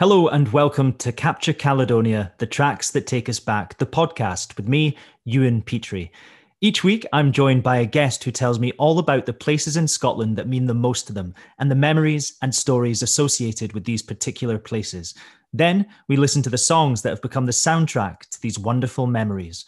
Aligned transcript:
Hello 0.00 0.28
and 0.28 0.52
welcome 0.52 0.92
to 0.98 1.10
Capture 1.10 1.52
Caledonia, 1.52 2.32
the 2.38 2.46
tracks 2.46 2.92
that 2.92 3.08
take 3.08 3.28
us 3.28 3.40
back, 3.40 3.76
the 3.78 3.84
podcast 3.84 4.56
with 4.56 4.68
me, 4.68 4.96
Ewan 5.24 5.60
Petrie. 5.60 6.12
Each 6.60 6.84
week, 6.84 7.04
I'm 7.12 7.32
joined 7.32 7.64
by 7.64 7.78
a 7.78 7.84
guest 7.84 8.22
who 8.22 8.30
tells 8.30 8.60
me 8.60 8.70
all 8.78 9.00
about 9.00 9.26
the 9.26 9.32
places 9.32 9.76
in 9.76 9.88
Scotland 9.88 10.36
that 10.36 10.46
mean 10.46 10.66
the 10.66 10.72
most 10.72 11.08
to 11.08 11.12
them 11.12 11.34
and 11.58 11.68
the 11.68 11.74
memories 11.74 12.36
and 12.42 12.54
stories 12.54 13.02
associated 13.02 13.72
with 13.72 13.82
these 13.86 14.00
particular 14.00 14.56
places. 14.56 15.14
Then 15.52 15.84
we 16.06 16.16
listen 16.16 16.42
to 16.42 16.50
the 16.50 16.56
songs 16.56 17.02
that 17.02 17.10
have 17.10 17.20
become 17.20 17.46
the 17.46 17.50
soundtrack 17.50 18.20
to 18.30 18.40
these 18.40 18.56
wonderful 18.56 19.08
memories. 19.08 19.64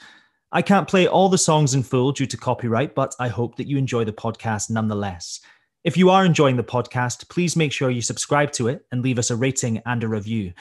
I 0.53 0.63
can't 0.63 0.87
play 0.87 1.09
all 1.09 1.29
the 1.29 1.39
songs 1.39 1.75
in 1.75 1.83
full 1.83 2.13
due 2.13 2.27
to 2.27 2.37
copyright, 2.37 2.95
but 2.95 3.17
I 3.19 3.27
hope 3.27 3.57
that 3.57 3.67
you 3.67 3.79
enjoy 3.79 4.05
the 4.05 4.13
podcast 4.13 4.71
nonetheless. 4.71 5.41
If 5.83 5.97
you 5.97 6.11
are 6.11 6.27
enjoying 6.27 6.57
the 6.57 6.63
podcast, 6.63 7.31
please 7.31 7.57
make 7.57 7.73
sure 7.73 7.89
you 7.89 8.03
subscribe 8.03 8.53
to 8.53 8.69
it 8.69 8.85
and 8.93 9.01
leave 9.01 9.19
us 9.19 9.31
a 9.31 9.37
rating 9.37 9.81
and 9.87 10.05
a 10.05 10.09
review. 10.09 10.53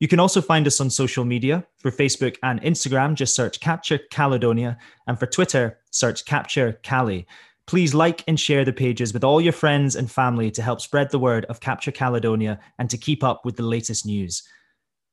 You 0.00 0.08
can 0.08 0.20
also 0.20 0.42
find 0.42 0.66
us 0.66 0.82
on 0.82 0.90
social 0.90 1.24
media. 1.24 1.66
For 1.78 1.90
Facebook 1.90 2.36
and 2.42 2.60
Instagram, 2.60 3.14
just 3.14 3.34
search 3.34 3.60
Capture 3.60 3.98
Caledonia, 4.10 4.76
and 5.06 5.18
for 5.18 5.24
Twitter, 5.24 5.78
search 5.92 6.26
Capture 6.26 6.74
Cali. 6.82 7.26
Please 7.66 7.94
like 7.94 8.22
and 8.28 8.38
share 8.38 8.66
the 8.66 8.72
pages 8.72 9.14
with 9.14 9.24
all 9.24 9.40
your 9.40 9.54
friends 9.54 9.96
and 9.96 10.10
family 10.10 10.50
to 10.50 10.60
help 10.60 10.82
spread 10.82 11.10
the 11.10 11.18
word 11.18 11.46
of 11.46 11.60
Capture 11.60 11.90
Caledonia 11.90 12.60
and 12.78 12.90
to 12.90 12.98
keep 12.98 13.24
up 13.24 13.46
with 13.46 13.56
the 13.56 13.62
latest 13.62 14.04
news. 14.04 14.42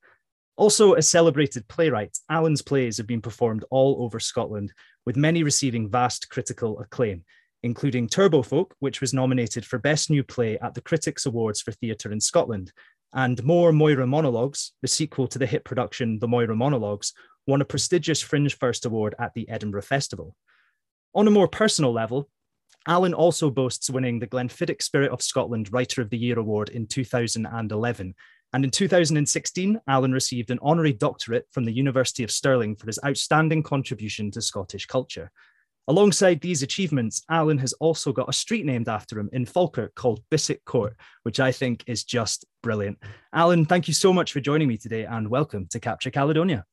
Also 0.56 0.94
a 0.94 1.02
celebrated 1.02 1.66
playwright, 1.68 2.18
Alan's 2.28 2.62
plays 2.62 2.98
have 2.98 3.06
been 3.06 3.22
performed 3.22 3.64
all 3.70 4.04
over 4.04 4.20
Scotland, 4.20 4.72
with 5.06 5.16
many 5.16 5.42
receiving 5.42 5.88
vast 5.88 6.28
critical 6.28 6.78
acclaim, 6.80 7.24
including 7.62 8.08
Turbofolk, 8.08 8.72
which 8.80 9.00
was 9.00 9.14
nominated 9.14 9.64
for 9.64 9.78
Best 9.78 10.10
New 10.10 10.22
Play 10.22 10.58
at 10.58 10.74
the 10.74 10.82
Critics 10.82 11.24
Awards 11.26 11.62
for 11.62 11.72
Theatre 11.72 12.12
in 12.12 12.20
Scotland, 12.20 12.72
and 13.14 13.42
More 13.44 13.72
Moira 13.72 14.06
Monologues, 14.06 14.72
the 14.82 14.88
sequel 14.88 15.26
to 15.28 15.38
the 15.38 15.46
hit 15.46 15.64
production 15.64 16.18
The 16.18 16.28
Moira 16.28 16.56
Monologues, 16.56 17.12
won 17.46 17.60
a 17.60 17.64
prestigious 17.64 18.20
Fringe 18.20 18.54
First 18.54 18.86
Award 18.86 19.14
at 19.18 19.34
the 19.34 19.48
Edinburgh 19.48 19.82
Festival. 19.82 20.34
On 21.14 21.26
a 21.26 21.30
more 21.30 21.48
personal 21.48 21.92
level, 21.92 22.28
Alan 22.86 23.14
also 23.14 23.50
boasts 23.50 23.90
winning 23.90 24.18
the 24.18 24.26
Glenfiddich 24.26 24.82
Spirit 24.82 25.12
of 25.12 25.22
Scotland 25.22 25.72
Writer 25.72 26.02
of 26.02 26.10
the 26.10 26.18
Year 26.18 26.38
Award 26.38 26.68
in 26.70 26.86
2011. 26.86 28.14
And 28.54 28.64
in 28.64 28.70
2016, 28.70 29.80
Alan 29.86 30.12
received 30.12 30.50
an 30.50 30.58
honorary 30.62 30.92
doctorate 30.92 31.46
from 31.50 31.64
the 31.64 31.72
University 31.72 32.24
of 32.24 32.30
Stirling 32.30 32.76
for 32.76 32.86
his 32.86 32.98
outstanding 33.04 33.62
contribution 33.62 34.30
to 34.32 34.42
Scottish 34.42 34.86
culture. 34.86 35.30
Alongside 35.88 36.40
these 36.40 36.62
achievements, 36.62 37.22
Alan 37.28 37.58
has 37.58 37.72
also 37.74 38.12
got 38.12 38.28
a 38.28 38.32
street 38.32 38.64
named 38.64 38.88
after 38.88 39.18
him 39.18 39.30
in 39.32 39.46
Falkirk 39.46 39.94
called 39.94 40.22
Bissett 40.30 40.64
Court, 40.64 40.94
which 41.24 41.40
I 41.40 41.50
think 41.50 41.82
is 41.86 42.04
just 42.04 42.44
brilliant. 42.62 42.98
Alan, 43.32 43.64
thank 43.64 43.88
you 43.88 43.94
so 43.94 44.12
much 44.12 44.32
for 44.32 44.40
joining 44.40 44.68
me 44.68 44.76
today 44.76 45.04
and 45.06 45.28
welcome 45.28 45.66
to 45.70 45.80
Capture 45.80 46.10
Caledonia. 46.10 46.64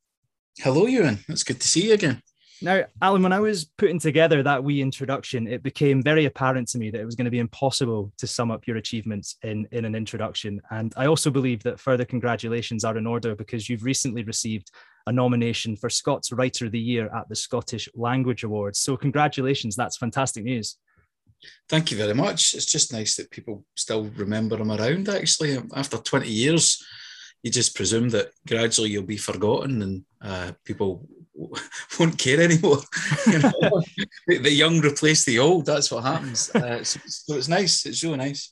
Hello, 0.58 0.88
Ewan. 0.88 1.20
It's 1.30 1.44
good 1.44 1.62
to 1.62 1.68
see 1.68 1.88
you 1.88 1.94
again. 1.94 2.22
Now, 2.62 2.84
Alan, 3.02 3.24
when 3.24 3.32
I 3.32 3.40
was 3.40 3.66
putting 3.78 4.00
together 4.00 4.44
that 4.44 4.64
wee 4.64 4.82
introduction, 4.82 5.48
it 5.48 5.64
became 5.64 6.04
very 6.04 6.26
apparent 6.26 6.68
to 6.70 6.78
me 6.78 6.92
that 6.92 7.00
it 7.00 7.06
was 7.06 7.16
going 7.16 7.26
to 7.26 7.32
be 7.32 7.40
impossible 7.40 8.12
to 8.18 8.28
sum 8.28 8.52
up 8.52 8.68
your 8.68 8.76
achievements 8.76 9.38
in, 9.44 9.66
in 9.72 9.86
an 9.86 9.96
introduction. 9.96 10.60
And 10.70 10.94
I 10.98 11.06
also 11.06 11.32
believe 11.32 11.64
that 11.64 11.80
further 11.80 12.04
congratulations 12.04 12.84
are 12.84 12.98
in 12.98 13.08
order 13.08 13.34
because 13.34 13.70
you've 13.70 13.86
recently 13.86 14.24
received 14.24 14.72
a 15.08 15.12
nomination 15.12 15.78
for 15.78 15.90
Scots 15.90 16.34
Writer 16.34 16.66
of 16.66 16.74
the 16.74 16.80
Year 16.80 17.10
at 17.16 17.30
the 17.30 17.36
Scottish 17.36 17.88
Language 17.96 18.44
Awards. 18.44 18.80
So, 18.80 18.98
congratulations. 18.98 19.78
That's 19.78 19.96
fantastic 19.96 20.44
news. 20.44 20.78
Thank 21.70 21.92
you 21.92 21.98
very 21.98 22.14
much. 22.14 22.54
It's 22.54 22.66
just 22.66 22.92
nice 22.92 23.16
that 23.16 23.32
people 23.32 23.64
still 23.76 24.10
remember 24.18 24.58
I'm 24.58 24.72
around, 24.72 25.08
actually. 25.08 25.58
After 25.74 25.98
20 25.98 26.28
years, 26.28 26.84
you 27.44 27.52
just 27.52 27.76
presume 27.76 28.10
that 28.10 28.32
gradually 28.48 28.90
you'll 28.90 29.04
be 29.04 29.18
forgotten 29.18 29.82
and 29.82 30.06
uh, 30.22 30.52
people 30.66 31.08
won't 32.00 32.18
care 32.18 32.42
anymore. 32.42 32.80
you 33.28 33.40
know? 33.40 33.84
the 34.28 34.52
young 34.52 34.80
replace 34.80 35.24
the 35.26 35.40
old. 35.40 35.66
That's 35.66 35.92
what 35.92 36.04
happens. 36.04 36.54
Uh, 36.54 36.84
so, 36.84 37.00
so, 37.06 37.36
it's 37.36 37.48
nice. 37.48 37.86
It's 37.86 38.04
really 38.04 38.18
nice. 38.18 38.52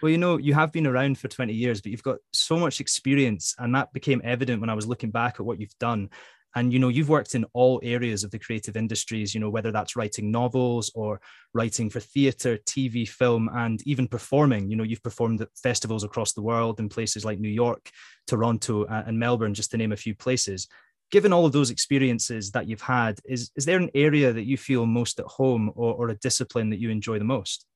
Well, 0.00 0.10
you 0.10 0.18
know, 0.18 0.38
you 0.38 0.54
have 0.54 0.72
been 0.72 0.86
around 0.86 1.18
for 1.18 1.28
20 1.28 1.52
years, 1.52 1.80
but 1.80 1.92
you've 1.92 2.02
got 2.02 2.18
so 2.32 2.56
much 2.56 2.80
experience. 2.80 3.54
And 3.58 3.74
that 3.74 3.92
became 3.92 4.20
evident 4.24 4.60
when 4.60 4.70
I 4.70 4.74
was 4.74 4.86
looking 4.86 5.10
back 5.10 5.36
at 5.38 5.46
what 5.46 5.60
you've 5.60 5.78
done 5.78 6.10
and 6.54 6.72
you 6.72 6.78
know 6.78 6.88
you've 6.88 7.08
worked 7.08 7.34
in 7.34 7.44
all 7.52 7.80
areas 7.82 8.24
of 8.24 8.30
the 8.30 8.38
creative 8.38 8.76
industries 8.76 9.34
you 9.34 9.40
know 9.40 9.50
whether 9.50 9.72
that's 9.72 9.96
writing 9.96 10.30
novels 10.30 10.90
or 10.94 11.20
writing 11.54 11.90
for 11.90 12.00
theater 12.00 12.58
tv 12.58 13.08
film 13.08 13.48
and 13.54 13.82
even 13.86 14.06
performing. 14.06 14.70
You 14.70 14.76
know 14.76 14.84
you've 14.84 15.02
performed 15.02 15.40
at 15.40 15.48
festivals 15.56 16.04
across 16.04 16.32
the 16.32 16.42
world 16.42 16.80
in 16.80 16.88
places 16.88 17.24
like 17.24 17.38
new 17.38 17.48
york 17.48 17.90
toronto 18.26 18.84
and 18.86 19.18
melbourne 19.18 19.54
just 19.54 19.70
to 19.72 19.76
name 19.76 19.92
a 19.92 19.96
few 19.96 20.14
places. 20.14 20.68
Given 21.10 21.32
all 21.32 21.44
of 21.44 21.52
those 21.52 21.70
experiences 21.70 22.52
that 22.52 22.66
you've 22.66 22.80
had 22.80 23.20
is 23.24 23.50
is 23.56 23.64
there 23.64 23.78
an 23.78 23.90
area 23.94 24.32
that 24.32 24.44
you 24.44 24.56
feel 24.56 24.86
most 24.86 25.20
at 25.20 25.26
home 25.26 25.70
or, 25.74 25.94
or 25.94 26.08
a 26.08 26.16
discipline 26.16 26.70
that 26.70 26.80
you 26.80 26.90
enjoy 26.90 27.18
the 27.18 27.24
most 27.24 27.66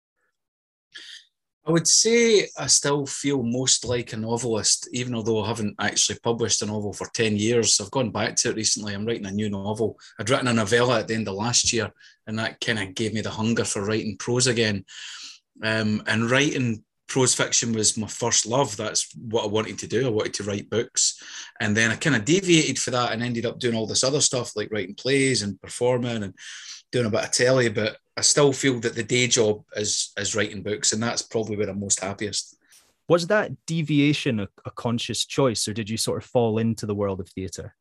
I 1.66 1.72
would 1.72 1.88
say 1.88 2.48
I 2.56 2.68
still 2.68 3.06
feel 3.06 3.42
most 3.42 3.84
like 3.84 4.12
a 4.12 4.16
novelist, 4.16 4.88
even 4.92 5.16
although 5.16 5.42
I 5.42 5.48
haven't 5.48 5.74
actually 5.80 6.20
published 6.20 6.62
a 6.62 6.66
novel 6.66 6.92
for 6.92 7.08
10 7.12 7.36
years. 7.36 7.80
I've 7.80 7.90
gone 7.90 8.10
back 8.10 8.36
to 8.36 8.50
it 8.50 8.56
recently. 8.56 8.94
I'm 8.94 9.04
writing 9.04 9.26
a 9.26 9.32
new 9.32 9.50
novel. 9.50 9.98
I'd 10.20 10.30
written 10.30 10.46
a 10.46 10.52
novella 10.52 11.00
at 11.00 11.08
the 11.08 11.14
end 11.14 11.26
of 11.26 11.34
last 11.34 11.72
year, 11.72 11.90
and 12.28 12.38
that 12.38 12.60
kind 12.60 12.78
of 12.78 12.94
gave 12.94 13.14
me 13.14 13.20
the 13.20 13.30
hunger 13.30 13.64
for 13.64 13.84
writing 13.84 14.16
prose 14.16 14.46
again. 14.46 14.84
Um, 15.60 16.04
and 16.06 16.30
writing 16.30 16.84
prose 17.08 17.34
fiction 17.34 17.72
was 17.72 17.96
my 17.96 18.06
first 18.06 18.46
love. 18.46 18.76
That's 18.76 19.12
what 19.16 19.44
I 19.44 19.48
wanted 19.48 19.78
to 19.80 19.88
do. 19.88 20.06
I 20.06 20.10
wanted 20.10 20.34
to 20.34 20.44
write 20.44 20.70
books. 20.70 21.20
And 21.60 21.76
then 21.76 21.90
I 21.90 21.96
kind 21.96 22.14
of 22.14 22.24
deviated 22.24 22.78
for 22.78 22.92
that 22.92 23.12
and 23.12 23.22
ended 23.24 23.44
up 23.44 23.58
doing 23.58 23.74
all 23.74 23.86
this 23.88 24.04
other 24.04 24.20
stuff 24.20 24.54
like 24.54 24.68
writing 24.70 24.94
plays 24.94 25.42
and 25.42 25.60
performing 25.60 26.22
and 26.22 26.34
doing 26.92 27.06
a 27.06 27.10
bit 27.10 27.24
of 27.24 27.30
telly. 27.30 27.68
But 27.68 27.98
I 28.16 28.22
still 28.22 28.52
feel 28.52 28.80
that 28.80 28.94
the 28.94 29.02
day 29.02 29.26
job 29.26 29.64
is 29.74 30.12
is 30.16 30.34
writing 30.34 30.62
books, 30.62 30.92
and 30.92 31.02
that's 31.02 31.22
probably 31.22 31.56
where 31.56 31.68
I'm 31.68 31.80
most 31.80 32.00
happiest. 32.00 32.56
Was 33.08 33.28
that 33.28 33.52
deviation 33.66 34.40
a, 34.40 34.48
a 34.64 34.70
conscious 34.70 35.24
choice, 35.24 35.68
or 35.68 35.72
did 35.72 35.88
you 35.88 35.96
sort 35.96 36.22
of 36.22 36.28
fall 36.28 36.58
into 36.58 36.86
the 36.86 36.94
world 36.94 37.20
of 37.20 37.28
theatre? 37.28 37.74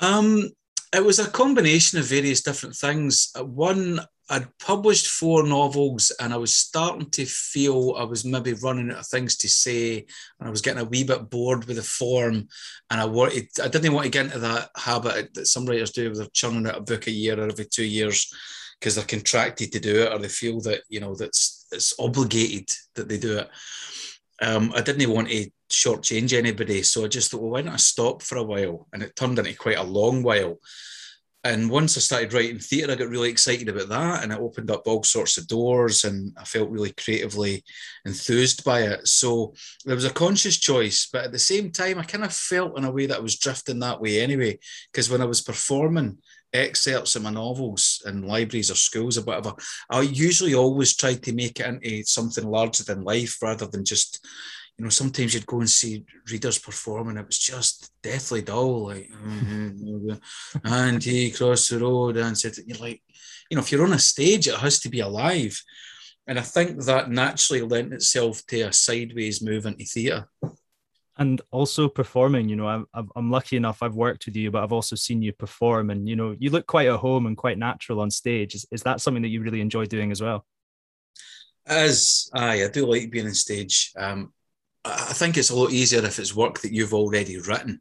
Um, 0.00 0.50
it 0.94 1.04
was 1.04 1.18
a 1.18 1.30
combination 1.30 1.98
of 1.98 2.06
various 2.06 2.42
different 2.42 2.74
things. 2.76 3.30
Uh, 3.38 3.44
one, 3.44 4.00
I'd 4.30 4.46
published 4.58 5.06
four 5.06 5.42
novels 5.46 6.12
and 6.20 6.34
I 6.34 6.36
was 6.36 6.54
starting 6.54 7.08
to 7.10 7.24
feel 7.24 7.94
I 7.98 8.04
was 8.04 8.24
maybe 8.24 8.52
running 8.52 8.90
out 8.90 8.98
of 8.98 9.06
things 9.06 9.36
to 9.38 9.48
say 9.48 10.04
and 10.38 10.48
I 10.48 10.50
was 10.50 10.60
getting 10.60 10.82
a 10.82 10.88
wee 10.88 11.04
bit 11.04 11.30
bored 11.30 11.64
with 11.64 11.76
the 11.76 11.82
form 11.82 12.48
and 12.90 13.00
I 13.00 13.06
wanted 13.06 13.48
I 13.62 13.68
didn't 13.68 13.92
want 13.92 14.04
to 14.04 14.10
get 14.10 14.26
into 14.26 14.38
that 14.40 14.70
habit 14.76 15.32
that 15.34 15.46
some 15.46 15.64
writers 15.64 15.92
do 15.92 16.08
where 16.08 16.18
they're 16.18 16.26
churning 16.32 16.66
out 16.66 16.76
a 16.76 16.80
book 16.82 17.06
a 17.06 17.10
year 17.10 17.38
or 17.38 17.48
every 17.48 17.64
two 17.64 17.84
years 17.84 18.30
because 18.78 18.94
they're 18.94 19.04
contracted 19.04 19.72
to 19.72 19.80
do 19.80 20.02
it 20.02 20.12
or 20.12 20.18
they 20.18 20.28
feel 20.28 20.60
that 20.60 20.82
you 20.88 21.00
know 21.00 21.14
that's 21.14 21.66
it's 21.72 21.94
obligated 21.98 22.70
that 22.94 23.08
they 23.08 23.18
do 23.18 23.38
it. 23.38 23.48
Um, 24.40 24.72
I 24.74 24.82
didn't 24.82 25.10
want 25.10 25.28
to 25.28 25.50
shortchange 25.70 26.32
anybody, 26.32 26.82
so 26.82 27.04
I 27.04 27.08
just 27.08 27.30
thought, 27.30 27.42
well, 27.42 27.50
why 27.50 27.62
don't 27.62 27.74
I 27.74 27.76
stop 27.76 28.22
for 28.22 28.38
a 28.38 28.42
while? 28.42 28.86
And 28.92 29.02
it 29.02 29.16
turned 29.16 29.38
into 29.38 29.54
quite 29.54 29.78
a 29.78 29.82
long 29.82 30.22
while 30.22 30.58
and 31.48 31.70
once 31.70 31.96
I 31.96 32.00
started 32.00 32.34
writing 32.34 32.58
theatre, 32.58 32.92
I 32.92 32.96
got 32.96 33.08
really 33.08 33.30
excited 33.30 33.70
about 33.70 33.88
that, 33.88 34.22
and 34.22 34.30
it 34.30 34.38
opened 34.38 34.70
up 34.70 34.86
all 34.86 35.02
sorts 35.02 35.38
of 35.38 35.48
doors, 35.48 36.04
and 36.04 36.36
I 36.38 36.44
felt 36.44 36.68
really 36.68 36.92
creatively 36.92 37.64
enthused 38.04 38.64
by 38.64 38.82
it. 38.82 39.08
So 39.08 39.54
there 39.86 39.94
was 39.94 40.04
a 40.04 40.12
conscious 40.12 40.58
choice, 40.58 41.08
but 41.10 41.24
at 41.24 41.32
the 41.32 41.38
same 41.38 41.70
time, 41.70 41.98
I 41.98 42.02
kind 42.02 42.24
of 42.24 42.34
felt 42.34 42.76
in 42.76 42.84
a 42.84 42.90
way 42.90 43.06
that 43.06 43.16
I 43.16 43.20
was 43.20 43.38
drifting 43.38 43.78
that 43.78 43.98
way 43.98 44.20
anyway. 44.20 44.58
Because 44.92 45.08
when 45.08 45.22
I 45.22 45.24
was 45.24 45.40
performing 45.40 46.18
excerpts 46.52 47.16
of 47.16 47.22
my 47.22 47.30
novels 47.30 48.02
in 48.04 48.28
libraries 48.28 48.70
or 48.70 48.74
schools 48.74 49.16
or 49.16 49.22
whatever, 49.22 49.54
I 49.88 50.02
usually 50.02 50.54
always 50.54 50.94
tried 50.96 51.22
to 51.22 51.32
make 51.32 51.60
it 51.60 51.66
into 51.66 52.04
something 52.04 52.44
larger 52.44 52.84
than 52.84 53.04
life 53.04 53.38
rather 53.40 53.66
than 53.66 53.86
just 53.86 54.22
you 54.78 54.84
know, 54.84 54.90
sometimes 54.90 55.34
you'd 55.34 55.46
go 55.46 55.58
and 55.58 55.68
see 55.68 56.04
readers 56.30 56.58
perform 56.58 57.08
and 57.08 57.18
it 57.18 57.26
was 57.26 57.38
just 57.38 57.90
deathly 58.00 58.42
dull, 58.42 58.86
like, 58.86 59.10
mm-hmm, 59.10 60.12
and 60.64 61.02
he 61.02 61.32
crossed 61.32 61.70
the 61.70 61.80
road 61.80 62.16
and 62.16 62.38
said, 62.38 62.54
you're 62.64 62.78
like, 62.78 63.02
you 63.50 63.56
know, 63.56 63.60
if 63.60 63.72
you're 63.72 63.84
on 63.84 63.92
a 63.92 63.98
stage, 63.98 64.46
it 64.46 64.54
has 64.54 64.78
to 64.80 64.88
be 64.88 65.00
alive. 65.00 65.60
And 66.28 66.38
I 66.38 66.42
think 66.42 66.84
that 66.84 67.10
naturally 67.10 67.62
lent 67.62 67.92
itself 67.92 68.46
to 68.46 68.60
a 68.60 68.72
sideways 68.72 69.42
move 69.42 69.66
into 69.66 69.84
theatre. 69.84 70.28
And 71.16 71.40
also 71.50 71.88
performing, 71.88 72.48
you 72.48 72.54
know, 72.54 72.68
I'm, 72.68 72.86
I'm 73.16 73.32
lucky 73.32 73.56
enough, 73.56 73.82
I've 73.82 73.96
worked 73.96 74.26
with 74.26 74.36
you, 74.36 74.52
but 74.52 74.62
I've 74.62 74.72
also 74.72 74.94
seen 74.94 75.22
you 75.22 75.32
perform 75.32 75.90
and, 75.90 76.08
you 76.08 76.14
know, 76.14 76.36
you 76.38 76.50
look 76.50 76.68
quite 76.68 76.86
at 76.86 77.00
home 77.00 77.26
and 77.26 77.36
quite 77.36 77.58
natural 77.58 78.00
on 78.00 78.12
stage. 78.12 78.54
Is, 78.54 78.64
is 78.70 78.84
that 78.84 79.00
something 79.00 79.22
that 79.22 79.28
you 79.28 79.42
really 79.42 79.60
enjoy 79.60 79.86
doing 79.86 80.12
as 80.12 80.22
well? 80.22 80.46
As 81.66 82.30
aye, 82.32 82.62
I 82.62 82.68
do 82.68 82.86
like 82.86 83.10
being 83.10 83.26
on 83.26 83.34
stage. 83.34 83.90
Um, 83.98 84.32
I 84.84 85.12
think 85.12 85.36
it's 85.36 85.50
a 85.50 85.56
lot 85.56 85.72
easier 85.72 86.04
if 86.04 86.18
it's 86.18 86.34
work 86.34 86.60
that 86.60 86.72
you've 86.72 86.94
already 86.94 87.38
written 87.38 87.80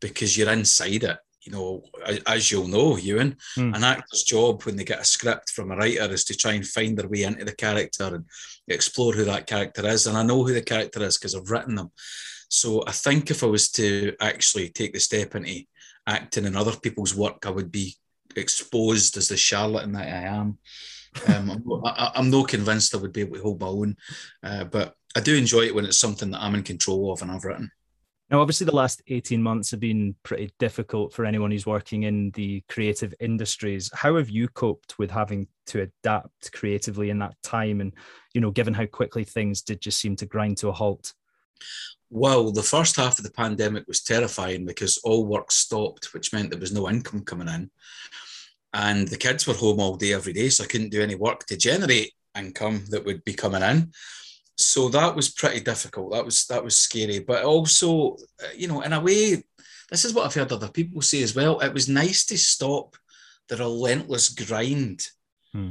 because 0.00 0.36
you're 0.36 0.50
inside 0.50 1.04
it. 1.04 1.18
You 1.42 1.52
know, 1.52 1.82
as 2.26 2.50
you'll 2.50 2.68
know, 2.68 2.96
Ewan, 2.96 3.36
mm. 3.56 3.74
an 3.74 3.82
actor's 3.82 4.24
job 4.24 4.62
when 4.64 4.76
they 4.76 4.84
get 4.84 5.00
a 5.00 5.04
script 5.04 5.50
from 5.50 5.70
a 5.70 5.76
writer 5.76 6.12
is 6.12 6.24
to 6.24 6.36
try 6.36 6.52
and 6.52 6.66
find 6.66 6.98
their 6.98 7.08
way 7.08 7.22
into 7.22 7.44
the 7.46 7.54
character 7.54 8.14
and 8.14 8.26
explore 8.68 9.14
who 9.14 9.24
that 9.24 9.46
character 9.46 9.86
is. 9.86 10.06
And 10.06 10.18
I 10.18 10.22
know 10.22 10.44
who 10.44 10.52
the 10.52 10.60
character 10.60 11.02
is 11.02 11.16
because 11.16 11.34
I've 11.34 11.50
written 11.50 11.76
them. 11.76 11.92
So 12.50 12.84
I 12.86 12.92
think 12.92 13.30
if 13.30 13.42
I 13.42 13.46
was 13.46 13.70
to 13.72 14.14
actually 14.20 14.68
take 14.68 14.92
the 14.92 15.00
step 15.00 15.34
into 15.34 15.62
acting 16.06 16.44
in 16.44 16.56
other 16.56 16.76
people's 16.76 17.14
work, 17.14 17.46
I 17.46 17.50
would 17.50 17.72
be 17.72 17.94
exposed 18.36 19.16
as 19.16 19.28
the 19.28 19.36
charlatan 19.36 19.92
that 19.92 20.08
I 20.08 20.26
am. 20.26 20.58
Um, 21.26 21.50
I'm, 21.50 21.64
I, 21.84 22.12
am 22.14 22.30
not 22.30 22.46
convinced 22.46 22.94
I 22.94 22.98
would 22.98 23.12
be 23.12 23.22
able 23.22 23.34
to 23.34 23.42
hold 23.42 23.60
my 23.60 23.66
own, 23.66 23.96
uh, 24.44 24.62
but 24.62 24.94
I 25.16 25.20
do 25.20 25.34
enjoy 25.34 25.62
it 25.62 25.74
when 25.74 25.84
it's 25.84 25.98
something 25.98 26.30
that 26.30 26.42
I'm 26.42 26.54
in 26.54 26.62
control 26.62 27.12
of 27.12 27.22
and 27.22 27.30
I've 27.30 27.44
written. 27.44 27.70
Now, 28.30 28.40
obviously, 28.40 28.64
the 28.64 28.76
last 28.76 29.02
18 29.08 29.42
months 29.42 29.72
have 29.72 29.80
been 29.80 30.14
pretty 30.22 30.52
difficult 30.60 31.12
for 31.12 31.24
anyone 31.24 31.50
who's 31.50 31.66
working 31.66 32.04
in 32.04 32.30
the 32.30 32.62
creative 32.68 33.12
industries. 33.18 33.90
How 33.92 34.16
have 34.16 34.30
you 34.30 34.46
coped 34.46 35.00
with 35.00 35.10
having 35.10 35.48
to 35.66 35.82
adapt 35.82 36.52
creatively 36.52 37.10
in 37.10 37.18
that 37.18 37.34
time? 37.42 37.80
And, 37.80 37.92
you 38.32 38.40
know, 38.40 38.52
given 38.52 38.72
how 38.72 38.86
quickly 38.86 39.24
things 39.24 39.62
did 39.62 39.80
just 39.80 39.98
seem 39.98 40.14
to 40.16 40.26
grind 40.26 40.58
to 40.58 40.68
a 40.68 40.72
halt? 40.72 41.12
Well, 42.08 42.52
the 42.52 42.62
first 42.62 42.94
half 42.94 43.18
of 43.18 43.24
the 43.24 43.32
pandemic 43.32 43.88
was 43.88 44.02
terrifying 44.02 44.64
because 44.64 44.98
all 44.98 45.26
work 45.26 45.50
stopped, 45.50 46.14
which 46.14 46.32
meant 46.32 46.50
there 46.50 46.60
was 46.60 46.72
no 46.72 46.88
income 46.88 47.24
coming 47.24 47.48
in. 47.48 47.68
And 48.72 49.08
the 49.08 49.16
kids 49.16 49.48
were 49.48 49.54
home 49.54 49.80
all 49.80 49.96
day, 49.96 50.12
every 50.12 50.32
day. 50.32 50.50
So 50.50 50.62
I 50.62 50.68
couldn't 50.68 50.90
do 50.90 51.02
any 51.02 51.16
work 51.16 51.46
to 51.46 51.56
generate 51.56 52.12
income 52.38 52.84
that 52.90 53.04
would 53.04 53.24
be 53.24 53.34
coming 53.34 53.62
in 53.62 53.90
so 54.60 54.88
that 54.90 55.16
was 55.16 55.30
pretty 55.30 55.60
difficult. 55.60 56.12
That 56.12 56.24
was 56.24 56.46
that 56.46 56.62
was 56.62 56.76
scary, 56.76 57.20
but 57.20 57.44
also, 57.44 58.16
uh, 58.42 58.52
you 58.56 58.68
know, 58.68 58.82
in 58.82 58.92
a 58.92 59.00
way, 59.00 59.42
this 59.90 60.04
is 60.04 60.14
what 60.14 60.26
I've 60.26 60.34
heard 60.34 60.52
other 60.52 60.68
people 60.68 61.02
say 61.02 61.22
as 61.22 61.34
well. 61.34 61.60
It 61.60 61.74
was 61.74 61.88
nice 61.88 62.24
to 62.26 62.38
stop 62.38 62.96
the 63.48 63.56
relentless 63.56 64.28
grind 64.28 65.06
hmm. 65.52 65.70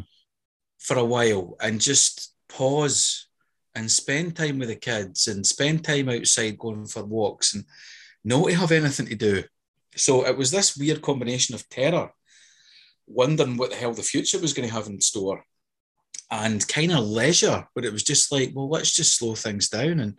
for 0.78 0.98
a 0.98 1.06
while 1.06 1.56
and 1.62 1.80
just 1.80 2.34
pause 2.50 3.28
and 3.76 3.90
spend 3.90 4.36
time 4.36 4.60
with 4.60 4.70
the 4.70 4.76
kids 4.76 5.28
and 5.28 5.46
spend 5.46 5.86
time 5.86 6.10
outside 6.10 6.58
going 6.58 6.86
for 6.86 7.06
walks 7.06 7.54
and 7.54 7.64
not 8.24 8.48
to 8.48 8.56
have 8.56 8.72
anything 8.72 9.06
to 9.06 9.16
do. 9.16 9.44
So 9.96 10.26
it 10.26 10.38
was 10.38 10.52
this 10.52 10.76
weird 10.76 11.02
combination 11.02 11.56
of 11.56 11.68
terror, 11.70 12.12
wondering 13.08 13.58
what 13.58 13.70
the 13.70 13.78
hell 13.78 13.94
the 13.94 14.04
future 14.04 14.40
was 14.40 14.54
going 14.54 14.68
to 14.68 14.74
have 14.74 14.88
in 14.88 15.00
store, 15.00 15.44
and 16.32 16.68
kind 16.68 16.92
of 16.92 17.06
leisure, 17.06 17.68
but 17.76 17.86
it 17.86 17.92
was 17.92 18.04
just 18.04 18.32
like, 18.32 18.52
well, 18.54 18.70
let's 18.70 18.96
just 18.96 19.18
slow 19.18 19.36
things 19.36 19.70
down 19.70 20.00
and 20.00 20.18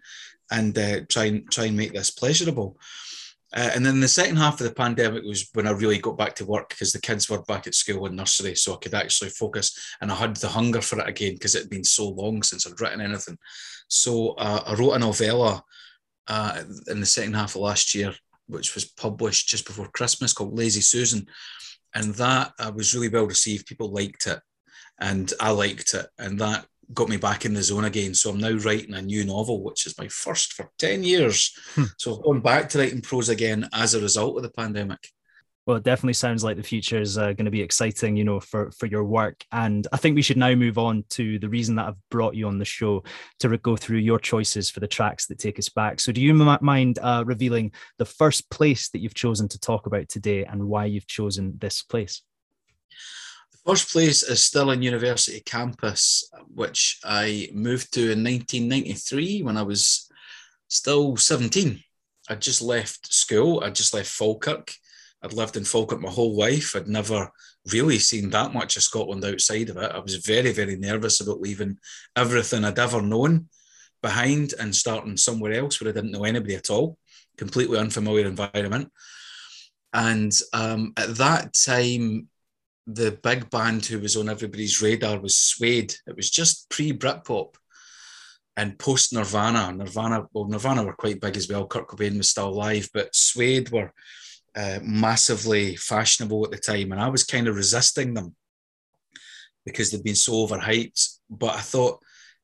and 0.51 0.77
uh, 0.77 1.01
try 1.09 1.27
and 1.27 1.51
try 1.51 1.67
and 1.67 1.77
make 1.77 1.93
this 1.93 2.11
pleasurable. 2.11 2.77
Uh, 3.53 3.71
and 3.75 3.85
then 3.85 3.99
the 3.99 4.09
second 4.09 4.37
half 4.37 4.61
of 4.61 4.69
the 4.69 4.75
pandemic 4.75 5.25
was 5.25 5.49
when 5.55 5.67
I 5.67 5.73
really 5.73 5.99
got 5.99 6.17
back 6.17 6.37
to 6.37 6.47
work 6.47 6.69
because 6.69 6.93
the 6.93 7.01
kids 7.01 7.29
were 7.29 7.43
back 7.43 7.67
at 7.67 7.75
school 7.75 8.07
and 8.07 8.17
nursery, 8.17 8.55
so 8.55 8.75
I 8.75 8.77
could 8.77 8.95
actually 8.95 9.31
focus. 9.31 9.97
And 10.01 10.11
I 10.11 10.15
had 10.15 10.37
the 10.37 10.49
hunger 10.49 10.81
for 10.81 11.01
it 11.01 11.09
again 11.09 11.35
because 11.35 11.55
it 11.55 11.63
had 11.63 11.71
been 11.71 11.85
so 11.85 12.09
long 12.09 12.43
since 12.43 12.67
I'd 12.67 12.81
written 12.81 13.01
anything. 13.01 13.39
So 13.89 14.31
uh, 14.31 14.63
I 14.67 14.75
wrote 14.75 14.93
a 14.93 14.99
novella 15.01 15.65
uh, 16.29 16.63
in 16.87 17.01
the 17.01 17.07
second 17.07 17.35
half 17.35 17.57
of 17.57 17.63
last 17.63 17.93
year, 17.93 18.15
which 18.47 18.75
was 18.77 18.85
published 18.85 19.49
just 19.49 19.67
before 19.67 19.89
Christmas, 19.89 20.33
called 20.33 20.57
Lazy 20.57 20.81
Susan, 20.81 21.27
and 21.93 22.15
that 22.15 22.53
uh, 22.61 22.71
was 22.73 22.95
really 22.95 23.09
well 23.09 23.27
received. 23.27 23.67
People 23.67 23.91
liked 23.91 24.29
it, 24.29 24.41
and 25.01 25.33
I 25.41 25.51
liked 25.51 25.95
it, 25.95 26.07
and 26.19 26.39
that 26.41 26.67
got 26.93 27.09
me 27.09 27.17
back 27.17 27.45
in 27.45 27.55
the 27.55 27.63
zone 27.63 27.85
again. 27.85 28.15
So 28.15 28.31
I'm 28.31 28.39
now 28.39 28.53
writing 28.53 28.95
a 28.95 29.03
new 29.03 29.25
novel, 29.25 29.63
which 29.63 29.87
is 29.87 29.99
my 29.99 30.09
first 30.09 30.53
for 30.55 30.71
10 30.79 31.05
years. 31.05 31.57
Hmm. 31.75 31.85
So 31.99 32.17
I've 32.17 32.23
gone 32.23 32.41
back 32.41 32.69
to 32.71 32.79
writing 32.79 33.01
prose 33.01 33.29
again 33.29 33.69
as 33.73 33.95
a 33.95 34.01
result 34.01 34.37
of 34.37 34.43
the 34.43 34.51
pandemic. 34.51 34.99
Well, 35.67 35.77
it 35.77 35.85
definitely 35.85 36.15
sounds 36.15 36.43
like 36.43 36.57
the 36.57 36.63
future 36.65 37.01
is 37.01 37.17
uh, 37.17 37.33
going 37.33 37.45
to 37.45 37.51
be 37.51 37.61
exciting, 37.61 38.17
you 38.17 38.25
know, 38.25 38.41
for 38.41 38.73
for 38.73 38.87
your 38.87 39.05
work. 39.05 39.45
And 39.53 39.87
I 39.93 39.99
think 39.99 40.17
we 40.17 40.23
should 40.23 40.39
now 40.39 40.55
move 40.55 40.79
on 40.79 41.05
to 41.11 41.39
the 41.39 41.49
reason 41.49 41.77
that 41.77 41.87
I've 41.87 42.09
brought 42.11 42.35
you 42.35 42.49
on 42.49 42.59
the 42.59 42.65
show 42.65 43.05
to 43.41 43.57
go 43.59 43.77
through 43.77 43.99
your 43.99 44.19
choices 44.19 44.71
for 44.71 44.81
the 44.81 44.89
tracks 44.89 45.27
that 45.27 45.39
take 45.39 45.59
us 45.59 45.69
back. 45.69 46.01
So, 46.01 46.11
do 46.13 46.21
you 46.21 46.31
m- 46.31 46.59
mind 46.61 46.99
uh, 47.01 47.25
revealing 47.27 47.73
the 47.99 48.05
first 48.05 48.51
place 48.51 48.89
that 48.89 48.99
you've 48.99 49.15
chosen 49.15 49.49
to 49.49 49.61
talk 49.61 49.87
about 49.87 50.09
today 50.09 50.45
and 50.45 50.65
why 50.65 50.87
you've 50.87 51.07
chosen 51.07 51.55
this 51.59 51.83
place? 51.83 52.23
First 53.67 53.93
place 53.93 54.23
is 54.23 54.43
Stirling 54.43 54.83
university 54.83 55.41
campus, 55.41 56.31
which 56.55 56.99
I 57.05 57.51
moved 57.53 57.93
to 57.93 58.01
in 58.01 58.25
1993 58.25 59.43
when 59.43 59.59
I 59.59 59.63
was 59.63 60.09
still 60.69 61.17
17. 61.19 61.83
I'd 62.31 62.41
just 62.41 62.63
left 62.63 63.13
school. 63.13 63.63
I'd 63.63 63.75
just 63.75 63.93
left 63.93 64.09
Falkirk. 64.09 64.73
I'd 65.23 65.35
lived 65.35 65.59
in 65.59 65.65
Falkirk 65.65 66.01
my 66.01 66.09
whole 66.09 66.35
life. 66.35 66.75
I'd 66.75 66.89
never 66.89 67.31
really 67.71 67.99
seen 67.99 68.31
that 68.31 68.55
much 68.55 68.79
of 68.79 68.83
Scotland 68.83 69.27
outside 69.27 69.69
of 69.69 69.77
it. 69.77 69.93
I 69.93 69.99
was 69.99 70.17
very, 70.17 70.53
very 70.53 70.77
nervous 70.77 71.21
about 71.21 71.43
leaving 71.43 71.77
everything 72.17 72.65
I'd 72.65 72.79
ever 72.79 73.03
known 73.03 73.49
behind 74.03 74.55
and 74.59 74.75
starting 74.75 75.19
somewhere 75.19 75.53
else 75.53 75.81
where 75.81 75.91
I 75.91 75.93
didn't 75.93 76.13
know 76.13 76.25
anybody 76.25 76.55
at 76.55 76.71
all, 76.71 76.97
completely 77.37 77.79
unfamiliar 77.79 78.27
environment. 78.27 78.91
And 79.93 80.33
um, 80.55 80.95
at 80.97 81.17
that 81.17 81.53
time, 81.53 82.30
the 82.95 83.19
big 83.23 83.51
band 83.51 83.87
who 83.87 84.01
was 84.01 84.17
on 84.17 84.29
everybody's 84.29 84.83
radar 84.83 85.21
was 85.21 85.39
Suede. 85.39 85.95
It 86.07 86.17
was 86.17 86.31
just 86.31 86.69
pre 86.71 86.93
Britpop 86.93 87.55
and 88.57 88.79
post 88.79 89.13
Nirvana. 89.13 89.73
Nirvana, 89.73 90.27
well, 90.33 90.47
Nirvana 90.47 90.85
were 90.85 90.95
quite 90.95 91.21
big 91.21 91.37
as 91.37 91.49
well. 91.49 91.67
Kurt 91.67 91.89
Cobain 91.89 92.17
was 92.17 92.29
still 92.29 92.49
alive, 92.49 92.89
but 92.93 93.15
Suede 93.15 93.71
were 93.71 93.93
uh, 94.57 94.81
massively 94.83 95.77
fashionable 95.77 96.45
at 96.45 96.51
the 96.51 96.59
time, 96.59 96.93
and 96.93 97.01
I 97.01 97.09
was 97.09 97.25
kind 97.25 97.47
of 97.47 97.57
resisting 97.57 98.15
them 98.15 98.35
because 99.65 99.91
they'd 99.91 100.03
been 100.03 100.17
so 100.17 100.33
overhyped. 100.33 101.19
But 101.29 101.55
I 101.55 101.61
thought, 101.61 102.01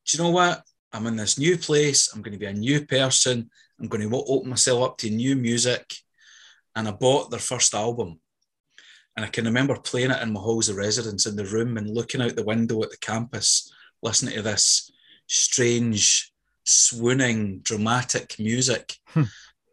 do 0.07 0.17
you 0.17 0.25
know 0.25 0.31
what? 0.31 0.63
I'm 0.93 1.07
in 1.07 1.17
this 1.17 1.39
new 1.39 1.59
place. 1.59 2.13
I'm 2.13 2.23
going 2.23 2.33
to 2.33 2.39
be 2.39 2.47
a 2.47 2.53
new 2.53 2.87
person. 2.87 3.51
I'm 3.81 3.89
going 3.89 4.09
to 4.09 4.25
open 4.29 4.49
myself 4.49 4.83
up 4.83 4.99
to 4.99 5.11
new 5.11 5.35
music. 5.35 5.95
And 6.75 6.87
I 6.87 6.93
bought 6.93 7.31
their 7.31 7.41
first 7.41 7.75
album 7.75 8.21
and 9.17 9.25
I 9.25 9.29
can 9.29 9.47
remember 9.47 9.75
playing 9.77 10.11
it 10.11 10.23
in 10.23 10.33
my 10.33 10.41
halls 10.41 10.69
of 10.69 10.77
residence 10.77 11.27
in 11.27 11.37
the 11.37 11.47
room 11.47 11.79
and 11.79 11.91
looking 11.91 12.21
out 12.21 12.37
the 12.37 12.45
window 12.45 12.83
at 12.83 12.91
the 12.91 12.99
campus, 12.99 13.73
listening 14.03 14.35
to 14.35 14.43
this 14.43 14.91
strange, 15.27 16.33
swooning, 16.65 17.61
dramatic 17.61 18.37
music. 18.39 18.95
Hmm. 19.09 19.23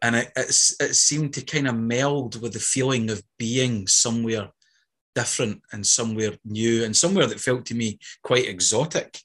And 0.00 0.16
it, 0.16 0.32
it, 0.36 0.48
it 0.48 0.94
seemed 0.94 1.34
to 1.34 1.42
kind 1.42 1.68
of 1.68 1.76
meld 1.76 2.40
with 2.40 2.54
the 2.54 2.58
feeling 2.58 3.10
of 3.10 3.22
being 3.38 3.86
somewhere 3.86 4.50
different 5.14 5.62
and 5.72 5.86
somewhere 5.86 6.32
new 6.44 6.84
and 6.84 6.96
somewhere 6.96 7.26
that 7.26 7.40
felt 7.40 7.66
to 7.66 7.74
me 7.74 7.98
quite 8.22 8.48
exotic. 8.48 9.18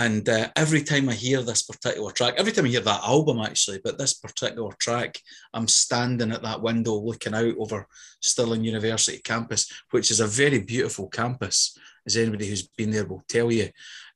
And 0.00 0.26
uh, 0.30 0.48
every 0.56 0.82
time 0.82 1.10
I 1.10 1.12
hear 1.12 1.42
this 1.42 1.62
particular 1.62 2.10
track, 2.10 2.32
every 2.38 2.52
time 2.52 2.64
I 2.64 2.68
hear 2.68 2.80
that 2.80 3.04
album 3.04 3.38
actually, 3.38 3.80
but 3.84 3.98
this 3.98 4.14
particular 4.14 4.72
track, 4.78 5.18
I'm 5.52 5.68
standing 5.68 6.32
at 6.32 6.42
that 6.42 6.62
window 6.62 6.94
looking 6.94 7.34
out 7.34 7.54
over 7.58 7.86
Stirling 8.20 8.64
University 8.64 9.18
campus, 9.22 9.70
which 9.90 10.10
is 10.10 10.20
a 10.20 10.26
very 10.26 10.60
beautiful 10.60 11.08
campus, 11.08 11.76
as 12.06 12.16
anybody 12.16 12.46
who's 12.48 12.66
been 12.78 12.90
there 12.92 13.04
will 13.04 13.24
tell 13.28 13.52
you, 13.52 13.68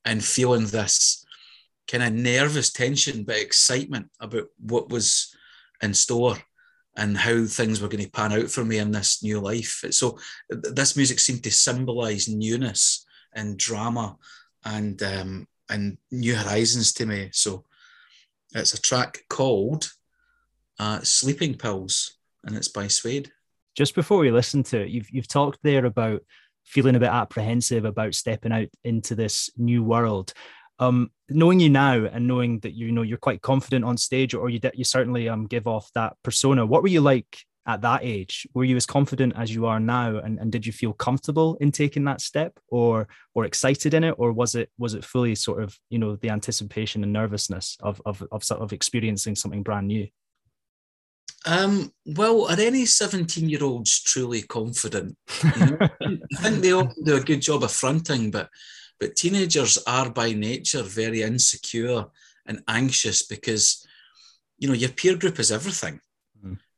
and 0.07 0.25
feeling 0.25 0.67
this 0.69 1.23
kind 1.87 2.03
of 2.03 2.15
nervous 2.15 2.73
tension 2.73 3.25
but 3.25 3.37
excitement 3.37 4.07
about 4.21 4.47
what 4.59 4.89
was 4.89 5.37
in 5.83 5.93
store. 5.93 6.39
and 6.97 7.17
how 7.17 7.45
things 7.45 7.81
were 7.81 7.89
going 7.89 8.05
to 8.05 8.11
pan 8.11 8.33
out 8.33 8.49
for 8.49 8.65
me 8.65 8.79
in 8.79 8.93
this 8.93 9.23
new 9.23 9.41
life. 9.41 9.85
So 9.91 10.19
this 10.49 10.97
music 10.97 11.19
seemed 11.19 11.43
to 11.45 11.51
symbolise 11.51 12.29
newness 12.29 13.05
and 13.35 13.59
drama 13.59 14.17
and 14.65 15.03
um, 15.03 15.49
and 15.69 15.99
new 16.11 16.35
horizons 16.35 16.93
to 16.95 17.07
me. 17.07 17.31
So 17.33 17.65
it's 18.55 18.75
a 18.75 18.81
track 18.81 19.25
called 19.29 19.93
uh, 20.79 21.01
"Sleeping 21.01 21.55
Pills," 21.55 22.19
and 22.45 22.57
it's 22.57 22.69
by 22.69 22.89
Suede. 22.89 23.33
Just 23.75 23.95
before 23.95 24.19
we 24.19 24.31
listen 24.31 24.63
to 24.65 24.83
it, 24.83 24.91
you've 24.91 25.11
you've 25.11 25.29
talked 25.29 25.59
there 25.63 25.85
about 25.85 26.23
feeling 26.65 26.97
a 26.97 27.01
bit 27.01 27.09
apprehensive 27.09 27.85
about 27.85 28.15
stepping 28.15 28.53
out 28.53 28.69
into 28.85 29.15
this 29.15 29.51
new 29.57 29.83
world. 29.83 30.33
Um, 30.79 31.11
knowing 31.29 31.61
you 31.61 31.71
now 31.71 32.05
and 32.05 32.27
knowing 32.27 32.59
that 32.61 32.75
you 32.75 32.91
know 32.91 33.03
you're 33.03 33.19
quite 33.19 33.43
confident 33.43 33.85
on 33.85 33.97
stage, 33.97 34.35
or 34.35 34.49
you 34.51 34.61
you 34.75 34.85
certainly 34.85 35.29
um 35.29 35.47
give 35.47 35.67
off 35.67 35.91
that 35.95 36.17
persona. 36.23 36.67
What 36.67 36.83
were 36.83 36.89
you 36.89 37.01
like 37.01 37.45
at 37.67 37.81
that 37.83 38.01
age? 38.03 38.47
Were 38.55 38.65
you 38.65 38.77
as 38.77 38.87
confident 38.87 39.35
as 39.37 39.55
you 39.55 39.67
are 39.67 39.81
now, 39.81 40.19
and, 40.19 40.39
and 40.39 40.53
did 40.53 40.67
you 40.67 40.73
feel 40.73 40.93
comfortable 40.93 41.57
in 41.61 41.73
taking 41.73 42.05
that 42.05 42.21
step, 42.21 42.59
or 42.69 43.09
or 43.35 43.45
excited 43.45 43.95
in 43.95 44.05
it, 44.05 44.15
or 44.19 44.33
was 44.33 44.55
it 44.55 44.71
was 44.79 44.95
it 44.95 45.05
fully 45.05 45.35
sort 45.35 45.63
of 45.63 45.79
you 45.91 45.99
know 45.99 46.17
the 46.17 46.31
anticipation 46.31 47.03
and 47.03 47.13
nervousness 47.13 47.77
of 47.81 48.01
of 48.05 48.23
of 48.31 48.45
sort 48.45 48.61
of 48.61 48.73
experiencing 48.73 49.35
something 49.35 49.63
brand 49.63 49.89
new? 49.89 50.07
Um, 51.47 51.93
well, 52.07 52.47
are 52.47 52.59
any 52.59 52.87
17 52.87 53.49
year 53.49 53.63
olds 53.63 54.03
truly 54.03 54.43
confident? 54.43 55.17
You 55.43 55.67
know? 55.67 55.79
I 56.01 56.43
think 56.43 56.63
they 56.63 56.73
all 56.73 56.91
do 57.05 57.17
a 57.17 57.21
good 57.21 57.43
job 57.43 57.63
of 57.63 57.73
fronting, 57.73 58.31
but 58.31 58.49
but 59.01 59.17
teenagers 59.17 59.79
are 59.87 60.09
by 60.09 60.33
nature 60.33 60.83
very 60.83 61.23
insecure 61.23 62.07
and 62.47 62.63
anxious 62.69 63.27
because 63.27 63.87
you 64.59 64.69
know 64.69 64.75
your 64.75 64.91
peer 64.91 65.17
group 65.17 65.39
is 65.39 65.53
everything. 65.53 66.01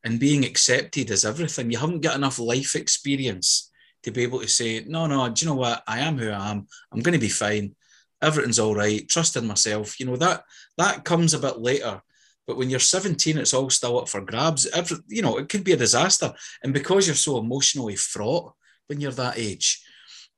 And 0.07 0.19
being 0.19 0.45
accepted 0.45 1.11
is 1.11 1.25
everything. 1.25 1.71
You 1.71 1.79
haven't 1.79 2.01
got 2.01 2.17
enough 2.17 2.39
life 2.39 2.75
experience 2.77 3.71
to 4.05 4.11
be 4.11 4.23
able 4.23 4.41
to 4.41 4.49
say, 4.49 4.85
no, 4.87 5.07
no, 5.07 5.29
do 5.29 5.45
you 5.45 5.51
know 5.51 5.59
what? 5.59 5.83
I 5.87 5.99
am 5.99 6.17
who 6.17 6.31
I 6.31 6.51
am. 6.51 6.67
I'm 6.93 7.01
going 7.01 7.13
to 7.13 7.19
be 7.19 7.29
fine. 7.29 7.75
Everything's 8.23 8.59
all 8.59 8.75
right. 8.75 9.07
Trust 9.09 9.37
in 9.37 9.47
myself. 9.47 10.01
You 10.01 10.07
know, 10.07 10.17
that 10.17 10.45
that 10.79 11.05
comes 11.05 11.35
a 11.35 11.39
bit 11.39 11.59
later 11.59 12.01
but 12.47 12.57
when 12.57 12.71
you're 12.71 12.81
17, 12.81 13.39
it's 13.39 13.55
all 13.55 13.71
still 13.71 13.99
up 13.99 14.09
for 14.09 14.21
grabs. 14.21 14.67
Every, 14.67 14.99
you 15.09 15.23
know, 15.23 15.37
it 15.39 15.49
could 15.49 15.65
be 15.65 15.73
a 15.73 15.77
disaster. 15.77 16.33
And 16.63 16.73
because 16.73 17.07
you're 17.07 17.17
so 17.17 17.39
emotionally 17.39 17.97
fraught 17.97 18.55
when 18.87 19.01
you're 19.01 19.13
that 19.13 19.39
age, 19.39 19.83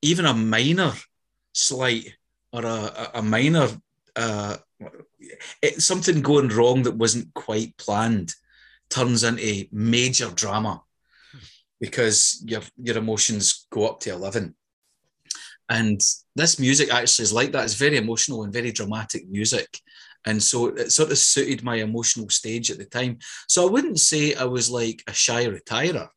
even 0.00 0.24
a 0.24 0.32
minor 0.32 0.92
slight 1.52 2.14
or 2.52 2.64
a, 2.64 3.10
a 3.14 3.22
minor 3.22 3.68
uh, 4.16 4.56
it, 5.60 5.82
something 5.82 6.22
going 6.22 6.48
wrong 6.48 6.82
that 6.84 6.96
wasn't 6.96 7.32
quite 7.34 7.76
planned 7.76 8.34
turns 8.90 9.24
into 9.24 9.66
major 9.72 10.30
drama 10.30 10.82
because 11.80 12.42
your 12.46 12.62
your 12.76 12.98
emotions 12.98 13.66
go 13.70 13.86
up 13.86 14.00
to 14.00 14.10
11 14.10 14.54
and 15.68 16.00
this 16.34 16.58
music 16.58 16.92
actually 16.92 17.22
is 17.22 17.32
like 17.32 17.52
that 17.52 17.64
it's 17.64 17.74
very 17.74 17.96
emotional 17.96 18.42
and 18.42 18.52
very 18.52 18.72
dramatic 18.72 19.28
music 19.28 19.80
and 20.24 20.42
so 20.42 20.66
it 20.66 20.92
sort 20.92 21.10
of 21.10 21.18
suited 21.18 21.62
my 21.62 21.76
emotional 21.76 22.28
stage 22.28 22.70
at 22.70 22.78
the 22.78 22.84
time. 22.84 23.18
So 23.46 23.66
I 23.66 23.70
wouldn't 23.70 24.00
say 24.00 24.34
I 24.34 24.44
was 24.44 24.70
like 24.70 25.02
a 25.06 25.12
shy 25.12 25.46
retirer, 25.46 26.08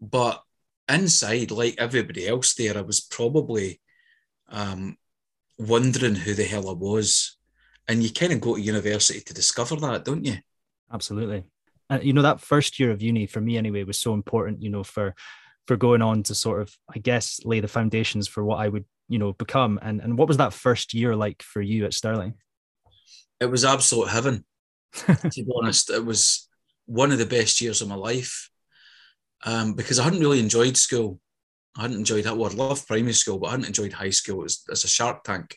but 0.00 0.42
inside, 0.88 1.50
like 1.50 1.76
everybody 1.78 2.26
else 2.26 2.54
there, 2.54 2.76
I 2.76 2.82
was 2.82 3.00
probably 3.00 3.80
um, 4.48 4.96
wondering 5.58 6.16
who 6.16 6.34
the 6.34 6.44
hell 6.44 6.68
I 6.68 6.74
was. 6.74 7.36
And 7.88 8.02
you 8.02 8.12
kind 8.12 8.32
of 8.32 8.40
go 8.40 8.56
to 8.56 8.60
university 8.60 9.20
to 9.20 9.34
discover 9.34 9.76
that, 9.76 10.04
don't 10.04 10.24
you? 10.24 10.36
Absolutely. 10.92 11.44
And 11.90 12.02
you 12.04 12.12
know, 12.12 12.22
that 12.22 12.40
first 12.40 12.78
year 12.78 12.90
of 12.90 13.02
uni 13.02 13.26
for 13.26 13.40
me 13.40 13.56
anyway 13.56 13.84
was 13.84 13.98
so 13.98 14.14
important, 14.14 14.62
you 14.62 14.70
know, 14.70 14.84
for 14.84 15.14
for 15.66 15.76
going 15.76 16.02
on 16.02 16.24
to 16.24 16.34
sort 16.34 16.60
of, 16.60 16.76
I 16.92 16.98
guess, 16.98 17.40
lay 17.44 17.60
the 17.60 17.68
foundations 17.68 18.26
for 18.26 18.44
what 18.44 18.58
I 18.58 18.68
would, 18.68 18.84
you 19.08 19.18
know, 19.18 19.32
become. 19.32 19.78
And 19.82 20.00
and 20.00 20.18
what 20.18 20.28
was 20.28 20.38
that 20.38 20.52
first 20.52 20.94
year 20.94 21.14
like 21.16 21.42
for 21.42 21.62
you 21.62 21.84
at 21.84 21.94
Stirling? 21.94 22.34
it 23.42 23.50
was 23.50 23.64
absolute 23.64 24.08
heaven. 24.08 24.44
to 24.94 25.30
be 25.34 25.52
honest, 25.56 25.90
it 25.90 26.04
was 26.04 26.48
one 26.86 27.10
of 27.10 27.18
the 27.18 27.26
best 27.26 27.60
years 27.60 27.82
of 27.82 27.88
my 27.88 27.96
life 27.96 28.50
um, 29.44 29.74
because 29.74 29.98
I 29.98 30.04
hadn't 30.04 30.20
really 30.20 30.38
enjoyed 30.38 30.76
school. 30.76 31.18
I 31.76 31.82
hadn't 31.82 31.96
enjoyed 31.96 32.24
that. 32.24 32.36
Well, 32.36 32.50
I 32.50 32.54
loved 32.54 32.86
primary 32.86 33.14
school, 33.14 33.38
but 33.38 33.48
I 33.48 33.50
hadn't 33.52 33.66
enjoyed 33.66 33.94
high 33.94 34.10
school. 34.10 34.40
It 34.40 34.54
was, 34.68 34.84
a 34.84 34.88
shark 34.88 35.24
tank, 35.24 35.56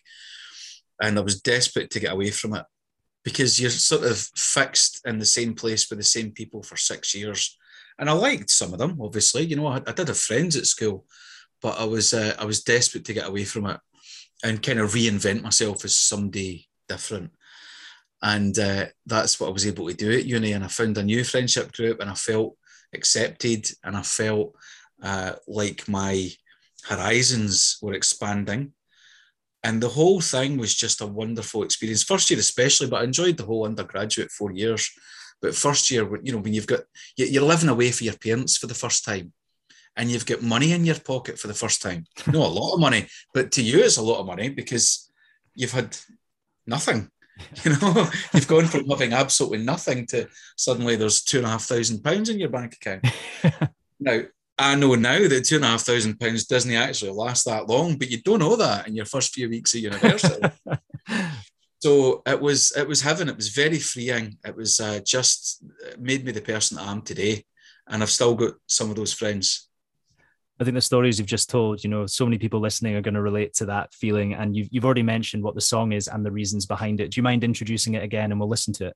and 1.02 1.20
I 1.20 1.22
was 1.22 1.42
desperate 1.42 1.92
to 1.92 2.00
get 2.00 2.14
away 2.14 2.32
from 2.32 2.56
it 2.56 2.66
because 3.26 3.60
you're 3.60 3.70
sort 3.70 4.04
of 4.04 4.18
fixed 4.38 5.02
in 5.06 5.18
the 5.18 5.26
same 5.26 5.54
place 5.54 5.90
with 5.90 6.00
the 6.00 6.06
same 6.06 6.32
people 6.32 6.64
for 6.64 6.78
six 6.78 7.14
years. 7.14 7.58
And 8.00 8.10
I 8.10 8.14
liked 8.14 8.50
some 8.50 8.72
of 8.72 8.80
them, 8.80 8.98
obviously. 9.02 9.44
You 9.44 9.58
know, 9.58 9.68
I, 9.68 9.82
I 9.86 9.92
did 9.92 10.08
have 10.08 10.18
friends 10.18 10.56
at 10.56 10.66
school, 10.66 11.06
but 11.62 11.78
I 11.78 11.84
was 11.84 12.14
uh, 12.14 12.36
I 12.40 12.46
was 12.46 12.64
desperate 12.64 13.04
to 13.06 13.14
get 13.14 13.28
away 13.28 13.44
from 13.44 13.66
it 13.66 13.80
and 14.44 14.64
kind 14.64 14.80
of 14.80 14.94
reinvent 14.94 15.42
myself 15.42 15.84
as 15.84 15.98
somebody 15.98 16.70
different 16.88 17.32
and 18.26 18.58
uh, 18.58 18.86
that's 19.06 19.40
what 19.40 19.48
I 19.48 19.52
was 19.52 19.68
able 19.68 19.88
to 19.88 19.94
do 19.94 20.12
at 20.12 20.26
uni. 20.26 20.54
And 20.54 20.64
I 20.64 20.68
found 20.68 20.98
a 20.98 21.04
new 21.04 21.24
friendship 21.24 21.72
group, 21.74 22.00
and 22.00 22.10
I 22.10 22.16
felt 22.16 22.58
accepted, 22.94 23.70
and 23.84 23.96
I 23.96 24.02
felt 24.02 24.56
uh, 25.02 25.34
like 25.48 25.88
my 25.88 26.30
horizons 26.84 27.78
were 27.84 27.94
expanding. 27.94 28.74
And 29.66 29.82
the 29.82 29.90
whole 29.90 30.22
thing 30.22 30.58
was 30.58 30.76
just 30.76 31.02
a 31.02 31.08
wonderful 31.08 31.64
experience. 31.64 32.04
First 32.04 32.30
year, 32.30 32.40
especially, 32.40 32.88
but 32.88 33.02
I 33.02 33.04
enjoyed 33.04 33.36
the 33.36 33.46
whole 33.46 33.66
undergraduate 33.66 34.32
four 34.32 34.52
years. 34.52 34.88
But 35.42 35.56
first 35.56 35.90
year, 35.90 36.08
you 36.24 36.32
know, 36.32 36.38
when 36.38 36.54
you've 36.54 36.68
got 36.68 36.82
you're 37.18 37.42
living 37.42 37.70
away 37.70 37.92
for 37.92 38.04
your 38.04 38.18
parents 38.18 38.58
for 38.58 38.68
the 38.68 38.76
first 38.76 39.04
time, 39.04 39.34
and 39.98 40.12
you've 40.12 40.28
got 40.28 40.44
money 40.44 40.72
in 40.72 40.86
your 40.86 41.00
pocket 41.00 41.40
for 41.40 41.48
the 41.48 41.54
first 41.64 41.82
time. 41.82 42.06
No, 42.32 42.46
a 42.46 42.58
lot 42.60 42.76
of 42.76 42.80
money, 42.80 43.08
but 43.34 43.52
to 43.54 43.64
you, 43.64 43.80
it's 43.80 43.98
a 43.98 44.04
lot 44.04 44.20
of 44.20 44.28
money 44.28 44.50
because 44.50 45.12
you've 45.56 45.72
had 45.72 45.98
nothing 46.68 47.10
You 47.64 47.72
know, 47.72 48.08
you've 48.34 48.48
gone 48.48 48.66
from 48.66 48.88
having 48.88 49.14
absolutely 49.14 49.60
nothing 49.60 50.06
to 50.08 50.28
suddenly 50.56 50.96
there's 50.96 51.24
two 51.24 51.38
and 51.38 51.48
a 51.48 51.50
half 51.50 51.64
thousand 51.64 52.04
pounds 52.04 52.30
in 52.30 52.40
your 52.40 52.50
bank 52.50 52.76
account. 52.76 53.06
now, 54.00 54.22
I 54.58 54.76
know 54.76 54.96
now 54.96 55.28
that 55.28 55.46
two 55.46 55.58
and 55.58 55.66
a 55.66 55.70
half 55.70 55.82
thousand 55.82 56.20
pounds 56.20 56.46
doesn't 56.46 56.72
actually 56.72 57.12
last 57.12 57.46
that 57.46 57.68
long, 57.68 57.98
but 57.98 58.10
you 58.10 58.22
don't 58.22 58.40
know 58.40 58.56
that 58.56 58.88
in 58.88 58.96
your 58.96 59.06
first 59.06 59.34
few 59.34 59.50
weeks 59.50 59.74
of 59.74 59.82
university. 59.82 60.48
so 61.80 62.22
it 62.26 62.40
was 62.40 62.72
it 62.78 62.88
was 62.88 63.02
heaven. 63.02 63.28
It 63.28 63.36
was 63.36 63.50
very 63.50 63.80
freeing. 63.80 64.38
It 64.46 64.56
was 64.56 64.80
uh, 64.80 65.02
just 65.06 65.64
it 65.86 66.00
made 66.00 66.26
me 66.26 66.32
the 66.32 66.42
person 66.42 66.78
I 66.78 66.92
am 66.92 67.02
today, 67.02 67.44
and 67.88 68.02
I've 68.02 68.10
still 68.10 68.36
got 68.36 68.54
some 68.68 68.90
of 68.90 68.96
those 68.96 69.14
friends 69.14 69.68
I 70.60 70.64
think 70.64 70.76
the 70.76 70.82
stories 70.82 71.20
you've 71.20 71.28
just 71.28 71.50
told, 71.50 71.84
you 71.84 71.90
know, 71.90 72.06
so 72.06 72.26
many 72.26 72.38
people 72.38 72.62
listening 72.62 72.96
are 72.96 73.02
going 73.02 73.16
to 73.16 73.22
relate 73.22 73.54
to 73.56 73.66
that 73.66 73.94
feeling. 73.94 74.34
And 74.34 74.56
you've, 74.56 74.70
you've 74.72 74.86
already 74.86 75.04
mentioned 75.04 75.44
what 75.44 75.54
the 75.54 75.62
song 75.62 75.92
is 75.92 76.08
and 76.08 76.26
the 76.26 76.32
reasons 76.32 76.66
behind 76.66 77.02
it. 77.02 77.12
Do 77.12 77.20
you 77.20 77.24
mind 77.24 77.44
introducing 77.44 77.96
it 77.96 78.04
again 78.04 78.32
and 78.32 78.40
we'll 78.40 78.50
listen 78.50 78.74
to 78.76 78.88
it? 78.88 78.96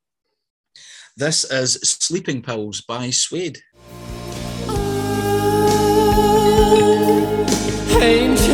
This 1.18 1.44
is 1.44 1.74
Sleeping 1.74 2.42
Pills 2.42 2.80
by 2.80 3.10
Suede. 3.10 3.60
change. 8.00 8.49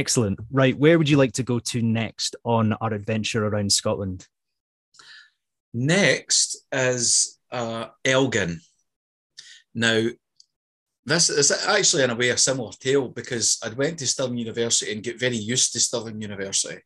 Excellent. 0.00 0.40
Right. 0.50 0.78
Where 0.78 0.96
would 0.96 1.10
you 1.10 1.18
like 1.18 1.32
to 1.32 1.42
go 1.42 1.58
to 1.58 1.82
next 1.82 2.34
on 2.42 2.72
our 2.80 2.94
adventure 2.94 3.46
around 3.46 3.70
Scotland? 3.70 4.26
Next 5.74 6.64
is 6.72 7.38
uh, 7.52 7.88
Elgin. 8.02 8.62
Now, 9.74 10.06
this 11.04 11.28
is 11.28 11.50
actually 11.68 12.04
in 12.04 12.10
a 12.10 12.14
way 12.14 12.30
a 12.30 12.38
similar 12.38 12.72
tale 12.80 13.08
because 13.08 13.58
I 13.62 13.68
went 13.74 13.98
to 13.98 14.06
Stirling 14.06 14.38
University 14.38 14.90
and 14.90 15.02
get 15.02 15.20
very 15.20 15.36
used 15.36 15.74
to 15.74 15.80
Stirling 15.80 16.22
University. 16.22 16.80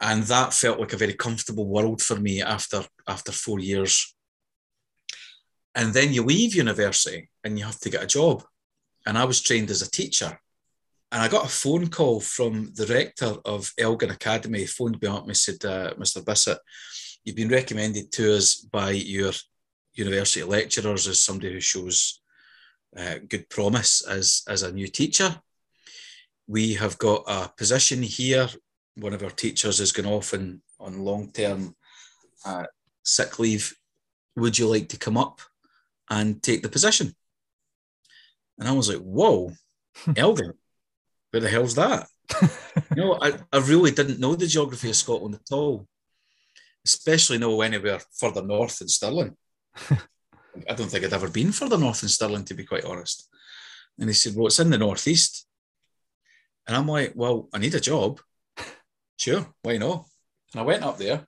And 0.00 0.22
that 0.24 0.54
felt 0.54 0.78
like 0.78 0.92
a 0.92 1.02
very 1.04 1.14
comfortable 1.14 1.66
world 1.66 2.00
for 2.00 2.14
me 2.20 2.40
after 2.40 2.84
after 3.08 3.32
four 3.32 3.58
years. 3.58 4.14
And 5.74 5.92
then 5.92 6.12
you 6.12 6.22
leave 6.22 6.54
university 6.54 7.30
and 7.42 7.58
you 7.58 7.64
have 7.64 7.80
to 7.80 7.90
get 7.90 8.04
a 8.04 8.14
job. 8.18 8.44
And 9.06 9.18
I 9.18 9.24
was 9.24 9.42
trained 9.42 9.70
as 9.70 9.82
a 9.82 9.90
teacher. 9.90 10.38
And 11.12 11.20
I 11.22 11.28
got 11.28 11.46
a 11.46 11.48
phone 11.48 11.88
call 11.88 12.20
from 12.20 12.72
the 12.74 12.86
rector 12.86 13.34
of 13.44 13.72
Elgin 13.78 14.10
Academy, 14.10 14.64
phoned 14.64 15.00
me 15.02 15.08
up 15.08 15.26
and 15.26 15.36
said, 15.36 15.64
uh, 15.64 15.94
Mr. 15.94 16.24
Bissett, 16.24 16.58
you've 17.24 17.36
been 17.36 17.48
recommended 17.48 18.12
to 18.12 18.36
us 18.36 18.54
by 18.54 18.92
your 18.92 19.32
university 19.94 20.44
lecturers 20.44 21.08
as 21.08 21.20
somebody 21.20 21.52
who 21.52 21.60
shows 21.60 22.22
uh, 22.96 23.16
good 23.28 23.48
promise 23.50 24.06
as, 24.06 24.42
as 24.48 24.62
a 24.62 24.72
new 24.72 24.86
teacher. 24.86 25.40
we 26.46 26.74
have 26.74 26.98
got 26.98 27.22
a 27.28 27.48
position 27.56 28.02
here. 28.02 28.48
One 28.96 29.12
of 29.12 29.22
our 29.22 29.30
teachers 29.30 29.78
has 29.78 29.92
gone 29.92 30.06
off 30.06 30.34
in, 30.34 30.60
on 30.80 31.04
long 31.04 31.30
term 31.30 31.76
uh, 32.44 32.66
sick 33.04 33.38
leave. 33.38 33.72
Would 34.36 34.58
you 34.58 34.66
like 34.66 34.88
to 34.88 34.98
come 34.98 35.16
up 35.16 35.40
and 36.08 36.42
take 36.42 36.62
the 36.62 36.68
position? 36.68 37.14
And 38.58 38.68
I 38.68 38.72
was 38.72 38.88
like, 38.88 38.98
whoa, 38.98 39.52
Elgin, 40.16 40.54
where 41.30 41.40
the 41.40 41.48
hell's 41.48 41.74
that? 41.74 42.08
you 42.42 43.02
know, 43.02 43.18
I, 43.20 43.32
I 43.52 43.58
really 43.58 43.90
didn't 43.90 44.20
know 44.20 44.34
the 44.34 44.46
geography 44.46 44.90
of 44.90 44.96
Scotland 44.96 45.36
at 45.36 45.52
all, 45.54 45.86
especially 46.84 47.38
know 47.38 47.60
anywhere 47.60 48.00
further 48.18 48.42
north 48.42 48.78
than 48.78 48.88
Stirling. 48.88 49.36
I 50.68 50.74
don't 50.74 50.88
think 50.88 51.04
I'd 51.04 51.12
ever 51.12 51.28
been 51.28 51.52
further 51.52 51.78
north 51.78 52.00
than 52.00 52.08
Stirling, 52.08 52.44
to 52.44 52.54
be 52.54 52.64
quite 52.64 52.84
honest. 52.84 53.28
And 53.98 54.08
he 54.08 54.14
said, 54.14 54.34
Well, 54.34 54.46
it's 54.46 54.58
in 54.58 54.70
the 54.70 54.78
northeast. 54.78 55.46
And 56.66 56.76
I'm 56.76 56.86
like, 56.86 57.12
Well, 57.14 57.48
I 57.52 57.58
need 57.58 57.74
a 57.74 57.80
job. 57.80 58.20
Sure, 59.18 59.46
why 59.60 59.76
not? 59.76 60.06
And 60.54 60.62
I 60.62 60.64
went 60.64 60.82
up 60.82 60.96
there 60.96 61.26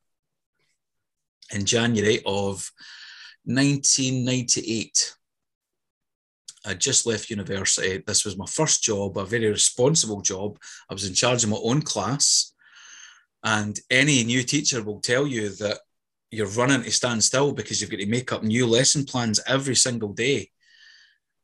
in 1.52 1.66
January 1.66 2.22
of 2.24 2.70
1998. 3.44 5.14
I 6.64 6.74
just 6.74 7.06
left 7.06 7.30
university. 7.30 8.02
This 8.06 8.24
was 8.24 8.36
my 8.36 8.46
first 8.46 8.82
job, 8.82 9.18
a 9.18 9.24
very 9.24 9.48
responsible 9.48 10.20
job. 10.20 10.58
I 10.88 10.94
was 10.94 11.06
in 11.06 11.14
charge 11.14 11.42
of 11.44 11.50
my 11.50 11.58
own 11.62 11.82
class. 11.82 12.54
And 13.42 13.78
any 13.90 14.22
new 14.22 14.42
teacher 14.44 14.82
will 14.82 15.00
tell 15.00 15.26
you 15.26 15.48
that 15.56 15.78
you're 16.30 16.46
running 16.46 16.82
to 16.82 16.90
stand 16.90 17.24
still 17.24 17.52
because 17.52 17.80
you've 17.80 17.90
got 17.90 17.98
to 17.98 18.06
make 18.06 18.32
up 18.32 18.42
new 18.42 18.66
lesson 18.66 19.04
plans 19.04 19.40
every 19.46 19.74
single 19.74 20.12
day 20.12 20.50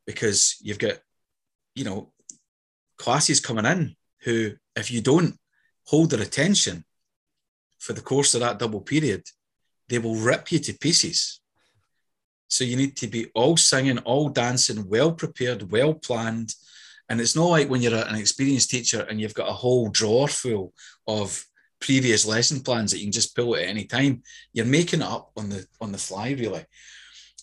because 0.06 0.56
you've 0.62 0.78
got, 0.78 0.98
you 1.74 1.84
know, 1.84 2.12
classes 2.96 3.40
coming 3.40 3.66
in 3.66 3.96
who, 4.22 4.52
if 4.76 4.90
you 4.90 5.00
don't 5.00 5.36
hold 5.86 6.10
their 6.10 6.22
attention 6.22 6.84
for 7.78 7.92
the 7.92 8.00
course 8.00 8.34
of 8.34 8.40
that 8.40 8.58
double 8.58 8.80
period, 8.80 9.24
they 9.88 9.98
will 9.98 10.16
rip 10.16 10.52
you 10.52 10.58
to 10.58 10.72
pieces. 10.78 11.40
So 12.48 12.64
you 12.64 12.76
need 12.76 12.96
to 12.96 13.06
be 13.06 13.26
all 13.34 13.56
singing, 13.56 13.98
all 13.98 14.30
dancing, 14.30 14.88
well 14.88 15.12
prepared, 15.12 15.70
well 15.70 15.94
planned. 15.94 16.54
And 17.08 17.20
it's 17.20 17.36
not 17.36 17.46
like 17.46 17.68
when 17.68 17.82
you're 17.82 17.94
an 17.94 18.14
experienced 18.16 18.70
teacher 18.70 19.06
and 19.08 19.20
you've 19.20 19.34
got 19.34 19.48
a 19.48 19.52
whole 19.52 19.88
drawer 19.88 20.28
full 20.28 20.72
of 21.06 21.44
previous 21.80 22.26
lesson 22.26 22.60
plans 22.60 22.90
that 22.90 22.98
you 22.98 23.04
can 23.04 23.12
just 23.12 23.36
pull 23.36 23.56
at 23.56 23.64
any 23.64 23.84
time. 23.84 24.22
You're 24.52 24.66
making 24.66 25.00
it 25.00 25.06
up 25.06 25.30
on 25.36 25.48
the 25.48 25.66
on 25.80 25.92
the 25.92 25.98
fly, 25.98 26.30
really. 26.30 26.64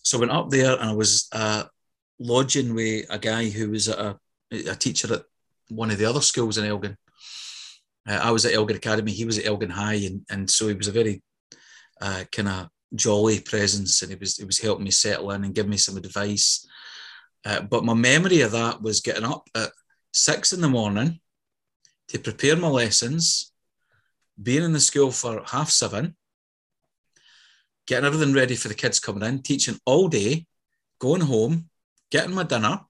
So 0.03 0.17
I 0.17 0.19
went 0.19 0.31
up 0.31 0.49
there 0.49 0.73
and 0.73 0.89
I 0.89 0.93
was 0.93 1.27
uh, 1.31 1.63
lodging 2.19 2.73
with 2.75 3.05
a 3.09 3.17
guy 3.17 3.49
who 3.49 3.71
was 3.71 3.87
a, 3.87 4.17
a 4.51 4.75
teacher 4.75 5.13
at 5.13 5.23
one 5.69 5.89
of 5.89 5.97
the 5.97 6.05
other 6.05 6.21
schools 6.21 6.57
in 6.57 6.65
Elgin. 6.65 6.97
Uh, 8.07 8.19
I 8.21 8.31
was 8.31 8.45
at 8.45 8.53
Elgin 8.53 8.77
Academy, 8.77 9.11
he 9.11 9.25
was 9.25 9.39
at 9.39 9.45
Elgin 9.45 9.71
High, 9.71 9.95
and, 9.95 10.21
and 10.29 10.49
so 10.49 10.67
he 10.67 10.75
was 10.75 10.87
a 10.87 10.91
very 10.91 11.23
uh, 12.01 12.23
kind 12.31 12.47
of 12.47 12.69
jolly 12.93 13.39
presence, 13.39 14.01
and 14.01 14.11
he 14.11 14.17
was 14.17 14.37
he 14.37 14.45
was 14.45 14.59
helping 14.59 14.85
me 14.85 14.91
settle 14.91 15.31
in 15.31 15.43
and 15.43 15.55
give 15.55 15.67
me 15.67 15.77
some 15.77 15.97
advice. 15.97 16.67
Uh, 17.43 17.61
but 17.61 17.85
my 17.85 17.93
memory 17.93 18.41
of 18.41 18.51
that 18.51 18.81
was 18.81 19.01
getting 19.01 19.23
up 19.23 19.47
at 19.55 19.71
six 20.11 20.53
in 20.53 20.61
the 20.61 20.69
morning 20.69 21.19
to 22.07 22.19
prepare 22.19 22.55
my 22.55 22.67
lessons, 22.67 23.51
being 24.41 24.63
in 24.63 24.73
the 24.73 24.79
school 24.79 25.11
for 25.11 25.43
half 25.45 25.69
seven, 25.69 26.15
getting 27.87 28.05
everything 28.05 28.33
ready 28.33 28.55
for 28.55 28.67
the 28.67 28.73
kids 28.73 28.99
coming 28.99 29.27
in, 29.27 29.41
teaching 29.41 29.79
all 29.85 30.07
day, 30.07 30.45
going 30.99 31.21
home, 31.21 31.69
getting 32.11 32.33
my 32.33 32.43
dinner, 32.43 32.81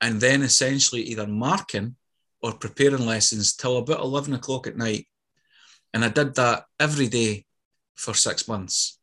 and 0.00 0.20
then 0.20 0.42
essentially 0.42 1.02
either 1.02 1.26
marking 1.26 1.96
or 2.42 2.52
preparing 2.52 3.06
lessons 3.06 3.54
till 3.54 3.78
about 3.78 4.00
11 4.00 4.34
o'clock 4.34 4.66
at 4.66 4.76
night. 4.76 5.06
And 5.94 6.04
I 6.04 6.08
did 6.08 6.34
that 6.34 6.64
every 6.78 7.08
day 7.08 7.46
for 7.94 8.14
six 8.14 8.48
months. 8.48 8.98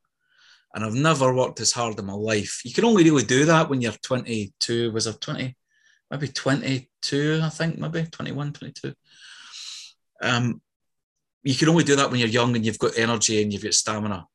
And 0.74 0.86
I've 0.86 0.94
never 0.94 1.34
worked 1.34 1.60
as 1.60 1.74
hard 1.74 2.00
in 2.00 2.06
my 2.06 2.14
life. 2.14 2.62
You 2.64 2.74
can 2.74 2.86
only 2.86 3.04
really 3.04 3.24
do 3.24 3.46
that 3.46 3.70
when 3.70 3.82
you're 3.82 3.92
22. 3.92 4.92
Was 4.92 5.08
I 5.08 5.12
20? 5.12 5.56
Maybe 6.10 6.28
22, 6.28 7.42
I 7.44 7.50
think, 7.50 7.78
maybe 7.78 8.06
21, 8.10 8.54
22. 8.54 8.94
Um, 10.22 10.62
you 11.44 11.56
can 11.56 11.70
only 11.70 11.84
do 11.84 11.96
that 11.96 12.10
when 12.10 12.20
you're 12.20 12.30
young 12.30 12.56
and 12.56 12.66
you've 12.66 12.80
got 12.80 12.98
energy 12.98 13.42
and 13.42 13.52
you've 13.52 13.64
got 13.64 13.74
stamina. 13.74 14.28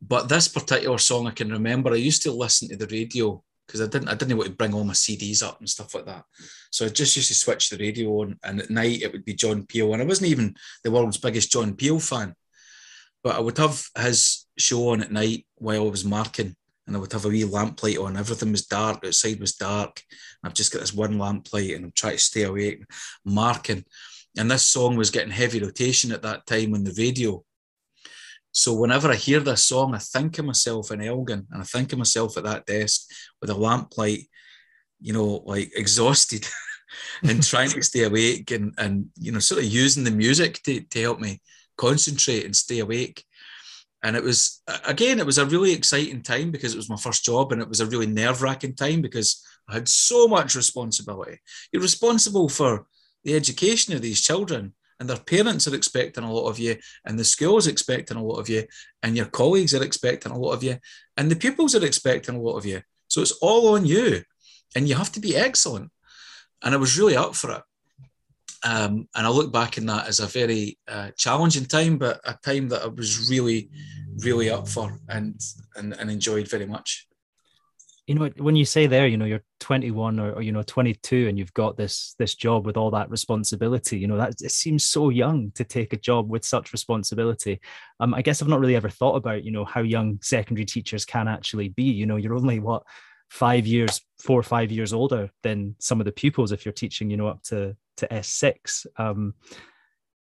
But 0.00 0.28
this 0.28 0.48
particular 0.48 0.98
song, 0.98 1.26
I 1.26 1.30
can 1.30 1.50
remember. 1.50 1.92
I 1.92 1.96
used 1.96 2.22
to 2.22 2.32
listen 2.32 2.68
to 2.68 2.76
the 2.76 2.86
radio 2.86 3.42
because 3.66 3.80
I 3.80 3.86
didn't 3.86 4.08
I 4.08 4.14
didn't 4.14 4.36
want 4.36 4.50
to 4.50 4.56
bring 4.56 4.74
all 4.74 4.84
my 4.84 4.92
CDs 4.92 5.42
up 5.42 5.58
and 5.58 5.68
stuff 5.68 5.94
like 5.94 6.06
that. 6.06 6.24
So 6.70 6.86
I 6.86 6.88
just 6.88 7.16
used 7.16 7.28
to 7.28 7.34
switch 7.34 7.70
the 7.70 7.78
radio 7.78 8.10
on, 8.20 8.38
and 8.44 8.60
at 8.60 8.70
night 8.70 9.02
it 9.02 9.12
would 9.12 9.24
be 9.24 9.34
John 9.34 9.66
Peel, 9.66 9.92
and 9.92 10.02
I 10.02 10.06
wasn't 10.06 10.30
even 10.30 10.54
the 10.84 10.90
world's 10.90 11.18
biggest 11.18 11.50
John 11.50 11.74
Peel 11.74 11.98
fan, 11.98 12.34
but 13.22 13.36
I 13.36 13.40
would 13.40 13.58
have 13.58 13.84
his 13.98 14.46
show 14.58 14.90
on 14.90 15.02
at 15.02 15.12
night 15.12 15.46
while 15.56 15.86
I 15.86 15.90
was 15.90 16.04
marking, 16.04 16.54
and 16.86 16.96
I 16.96 16.98
would 16.98 17.12
have 17.12 17.24
a 17.24 17.28
wee 17.28 17.44
lamplight 17.44 17.98
on. 17.98 18.16
Everything 18.16 18.52
was 18.52 18.66
dark, 18.66 19.04
outside 19.04 19.40
was 19.40 19.54
dark. 19.54 20.00
I've 20.44 20.54
just 20.54 20.72
got 20.72 20.80
this 20.80 20.94
one 20.94 21.18
lamplight, 21.18 21.74
and 21.74 21.86
I'm 21.86 21.92
trying 21.92 22.16
to 22.16 22.18
stay 22.18 22.42
awake, 22.42 22.84
marking. 23.24 23.84
And 24.38 24.50
this 24.50 24.62
song 24.62 24.96
was 24.96 25.10
getting 25.10 25.30
heavy 25.30 25.60
rotation 25.60 26.12
at 26.12 26.22
that 26.22 26.46
time 26.46 26.74
on 26.74 26.84
the 26.84 26.94
radio. 26.96 27.42
So 28.52 28.72
whenever 28.74 29.10
I 29.10 29.16
hear 29.16 29.40
this 29.40 29.64
song, 29.64 29.94
I 29.94 29.98
think 29.98 30.38
of 30.38 30.46
myself 30.46 30.90
in 30.90 31.02
Elgin 31.02 31.46
and 31.50 31.60
I 31.60 31.64
think 31.64 31.92
of 31.92 31.98
myself 31.98 32.38
at 32.38 32.44
that 32.44 32.64
desk 32.64 33.02
with 33.40 33.50
a 33.50 33.54
lamplight, 33.54 34.20
you 34.98 35.12
know, 35.12 35.42
like 35.44 35.72
exhausted 35.76 36.46
and 37.22 37.42
trying 37.42 37.68
to 37.70 37.82
stay 37.82 38.04
awake 38.04 38.50
and, 38.52 38.72
and, 38.78 39.08
you 39.16 39.30
know, 39.30 39.40
sort 39.40 39.62
of 39.62 39.70
using 39.70 40.04
the 40.04 40.10
music 40.10 40.62
to, 40.62 40.80
to 40.80 41.02
help 41.02 41.20
me 41.20 41.42
concentrate 41.76 42.44
and 42.44 42.54
stay 42.54 42.78
awake. 42.78 43.24
And 44.02 44.16
it 44.16 44.22
was, 44.22 44.62
again, 44.86 45.18
it 45.18 45.26
was 45.26 45.38
a 45.38 45.46
really 45.46 45.72
exciting 45.72 46.22
time 46.22 46.50
because 46.50 46.74
it 46.74 46.76
was 46.76 46.90
my 46.90 46.96
first 46.96 47.24
job 47.24 47.52
and 47.52 47.60
it 47.60 47.68
was 47.68 47.80
a 47.80 47.86
really 47.86 48.06
nerve 48.06 48.42
wracking 48.42 48.74
time 48.74 49.02
because 49.02 49.42
I 49.68 49.74
had 49.74 49.88
so 49.88 50.28
much 50.28 50.54
responsibility. 50.54 51.40
You're 51.72 51.82
responsible 51.82 52.48
for 52.48 52.86
the 53.24 53.34
education 53.34 53.94
of 53.94 54.02
these 54.02 54.20
children 54.20 54.74
and 54.98 55.08
their 55.08 55.18
parents 55.18 55.66
are 55.68 55.74
expecting 55.74 56.24
a 56.24 56.32
lot 56.32 56.48
of 56.48 56.58
you 56.58 56.76
and 57.04 57.18
the 57.18 57.24
school 57.24 57.58
is 57.58 57.66
expecting 57.66 58.16
a 58.16 58.22
lot 58.22 58.38
of 58.38 58.48
you 58.48 58.64
and 59.02 59.16
your 59.16 59.26
colleagues 59.26 59.74
are 59.74 59.82
expecting 59.82 60.32
a 60.32 60.38
lot 60.38 60.52
of 60.52 60.62
you 60.62 60.76
and 61.16 61.30
the 61.30 61.36
pupils 61.36 61.74
are 61.74 61.84
expecting 61.84 62.36
a 62.36 62.40
lot 62.40 62.56
of 62.56 62.64
you 62.64 62.80
so 63.08 63.20
it's 63.20 63.32
all 63.42 63.74
on 63.74 63.84
you 63.84 64.22
and 64.74 64.88
you 64.88 64.94
have 64.94 65.12
to 65.12 65.20
be 65.20 65.36
excellent 65.36 65.90
and 66.62 66.74
i 66.74 66.78
was 66.78 66.98
really 66.98 67.16
up 67.16 67.34
for 67.34 67.50
it 67.52 67.62
um, 68.64 69.08
and 69.14 69.26
i 69.26 69.28
look 69.28 69.52
back 69.52 69.78
in 69.78 69.86
that 69.86 70.06
as 70.08 70.20
a 70.20 70.26
very 70.26 70.78
uh, 70.88 71.10
challenging 71.16 71.64
time 71.64 71.98
but 71.98 72.20
a 72.24 72.36
time 72.44 72.68
that 72.68 72.82
i 72.82 72.86
was 72.86 73.28
really 73.30 73.68
really 74.18 74.50
up 74.50 74.68
for 74.68 74.98
and 75.08 75.40
and, 75.76 75.92
and 75.94 76.10
enjoyed 76.10 76.48
very 76.48 76.66
much. 76.66 77.06
You 78.06 78.14
know 78.14 78.30
when 78.36 78.54
you 78.54 78.64
say 78.64 78.86
there 78.86 79.08
you 79.08 79.16
know 79.16 79.24
you're 79.24 79.42
21 79.58 80.20
or, 80.20 80.34
or, 80.34 80.42
you 80.42 80.52
know 80.52 80.62
22 80.62 81.26
and 81.26 81.36
you've 81.36 81.52
got 81.54 81.76
this 81.76 82.14
this 82.20 82.36
job 82.36 82.64
with 82.64 82.76
all 82.76 82.92
that 82.92 83.10
responsibility 83.10 83.98
you 83.98 84.06
know 84.06 84.16
that 84.16 84.34
it 84.40 84.52
seems 84.52 84.84
so 84.84 85.08
young 85.08 85.50
to 85.56 85.64
take 85.64 85.92
a 85.92 85.96
job 85.96 86.30
with 86.30 86.44
such 86.44 86.72
responsibility. 86.72 87.60
Um 87.98 88.14
i 88.14 88.22
guess 88.22 88.40
i've 88.40 88.48
not 88.48 88.60
really 88.60 88.76
ever 88.76 88.88
thought 88.88 89.16
about 89.16 89.42
you 89.42 89.50
know 89.50 89.64
how 89.64 89.80
young 89.80 90.20
secondary 90.22 90.66
teachers 90.66 91.04
can 91.04 91.26
actually 91.26 91.68
be. 91.70 91.84
You 91.84 92.06
know 92.06 92.14
you're 92.14 92.36
only 92.36 92.60
what 92.60 92.84
five 93.28 93.66
years 93.66 94.00
four 94.18 94.38
or 94.38 94.42
five 94.42 94.70
years 94.70 94.92
older 94.92 95.30
than 95.42 95.74
some 95.78 96.00
of 96.00 96.04
the 96.04 96.12
pupils 96.12 96.52
if 96.52 96.64
you're 96.64 96.72
teaching 96.72 97.10
you 97.10 97.16
know 97.16 97.26
up 97.26 97.42
to 97.42 97.76
to 97.96 98.06
s6 98.08 98.86
um 98.98 99.34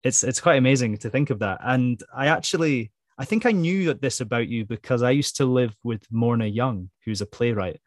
it's 0.05 0.23
it's 0.23 0.41
quite 0.41 0.57
amazing 0.57 0.97
to 0.97 1.11
think 1.11 1.31
of 1.31 1.39
that 1.39 1.59
and 1.63 2.03
i 2.15 2.27
actually 2.27 2.93
I 3.21 3.27
think 3.27 3.45
I 3.45 3.53
knew 3.53 3.93
this 3.93 4.23
about 4.23 4.49
you 4.49 4.65
because 4.65 5.03
I 5.03 5.11
used 5.11 5.37
to 5.37 5.45
live 5.45 5.77
with 5.85 6.11
Morna 6.11 6.47
Young, 6.47 6.89
who's 7.05 7.21
a 7.21 7.27
playwright, 7.27 7.79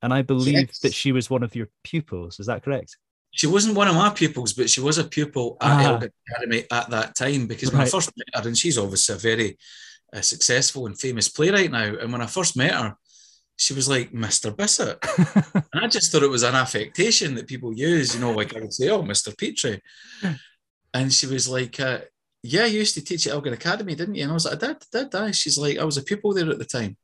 and 0.00 0.14
I 0.14 0.22
believe 0.22 0.68
yes. 0.68 0.78
that 0.78 0.94
she 0.94 1.12
was 1.12 1.28
one 1.28 1.42
of 1.42 1.54
your 1.54 1.68
pupils. 1.84 2.40
Is 2.40 2.46
that 2.46 2.62
correct? 2.62 2.96
She 3.30 3.46
wasn't 3.46 3.76
one 3.76 3.86
of 3.86 3.94
my 3.96 4.08
pupils, 4.08 4.54
but 4.54 4.70
she 4.70 4.80
was 4.80 4.96
a 4.96 5.04
pupil 5.04 5.58
at 5.60 5.72
ah. 5.72 5.90
Elgin 5.90 6.10
Academy 6.30 6.64
at 6.72 6.88
that 6.88 7.14
time 7.14 7.46
because 7.46 7.70
when 7.70 7.80
right. 7.80 7.88
I 7.88 7.90
first 7.90 8.10
met 8.16 8.42
her, 8.42 8.48
and 8.48 8.56
she's 8.56 8.78
obviously 8.78 9.14
a 9.14 9.18
very 9.18 9.58
uh, 10.14 10.22
successful 10.22 10.86
and 10.86 10.98
famous 10.98 11.28
playwright 11.28 11.70
now, 11.70 11.94
and 12.00 12.10
when 12.10 12.22
I 12.22 12.26
first 12.26 12.56
met 12.56 12.72
her, 12.72 12.96
she 13.58 13.74
was 13.74 13.88
like 13.88 14.12
Mr. 14.12 14.56
Bissett. 14.56 15.04
and 15.72 15.84
I 15.84 15.88
just 15.88 16.12
thought 16.12 16.22
it 16.22 16.30
was 16.30 16.44
an 16.44 16.54
affectation 16.54 17.34
that 17.34 17.48
people 17.48 17.76
use, 17.76 18.14
you 18.14 18.20
know, 18.20 18.30
like 18.30 18.56
I 18.56 18.60
would 18.60 18.72
say, 18.72 18.88
oh, 18.88 19.02
Mr. 19.02 19.36
Petrie. 19.36 19.82
And 20.94 21.12
she 21.12 21.26
was 21.26 21.48
like, 21.48 21.78
uh, 21.80 21.98
yeah, 22.44 22.66
you 22.66 22.78
used 22.78 22.94
to 22.94 23.04
teach 23.04 23.26
at 23.26 23.32
Elgin 23.32 23.52
Academy, 23.52 23.96
didn't 23.96 24.14
you? 24.14 24.22
And 24.22 24.30
I 24.30 24.34
was 24.34 24.44
like, 24.44 24.62
I 24.62 24.66
did, 24.68 24.76
did 24.92 25.14
I? 25.14 25.32
She's 25.32 25.58
like, 25.58 25.76
I 25.76 25.82
was 25.82 25.96
a 25.96 26.04
pupil 26.04 26.32
there 26.32 26.48
at 26.48 26.58
the 26.58 26.64
time. 26.64 26.96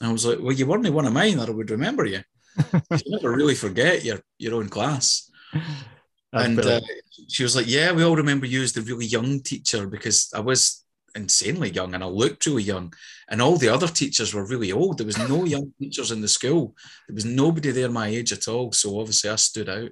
And 0.00 0.10
I 0.10 0.12
was 0.12 0.24
like, 0.24 0.38
well, 0.40 0.52
you 0.52 0.66
weren't 0.66 0.88
one 0.88 1.04
of 1.04 1.12
mine, 1.12 1.40
or 1.40 1.48
I 1.48 1.50
would 1.50 1.70
remember 1.70 2.04
you. 2.04 2.20
you 2.72 3.02
never 3.06 3.32
really 3.32 3.56
forget 3.56 4.04
your, 4.04 4.20
your 4.38 4.54
own 4.54 4.68
class. 4.68 5.28
and 6.32 6.60
uh, 6.60 6.80
she 7.28 7.42
was 7.42 7.56
like, 7.56 7.66
yeah, 7.66 7.90
we 7.90 8.04
all 8.04 8.14
remember 8.14 8.46
you 8.46 8.62
as 8.62 8.72
the 8.72 8.82
really 8.82 9.06
young 9.06 9.40
teacher 9.40 9.88
because 9.88 10.30
I 10.32 10.40
was 10.40 10.84
insanely 11.18 11.70
young 11.70 11.94
and 11.94 12.02
I 12.02 12.06
looked 12.06 12.46
really 12.46 12.62
young. 12.62 12.94
And 13.28 13.42
all 13.42 13.58
the 13.58 13.68
other 13.68 13.88
teachers 13.88 14.32
were 14.32 14.46
really 14.46 14.72
old. 14.72 14.98
There 14.98 15.06
was 15.06 15.18
no 15.18 15.44
young 15.54 15.72
teachers 15.78 16.10
in 16.10 16.22
the 16.22 16.28
school. 16.28 16.74
There 17.08 17.14
was 17.14 17.26
nobody 17.26 17.70
there 17.70 17.90
my 17.90 18.08
age 18.08 18.32
at 18.32 18.48
all. 18.48 18.72
So 18.72 18.98
obviously 18.98 19.30
I 19.30 19.36
stood 19.36 19.68
out 19.68 19.90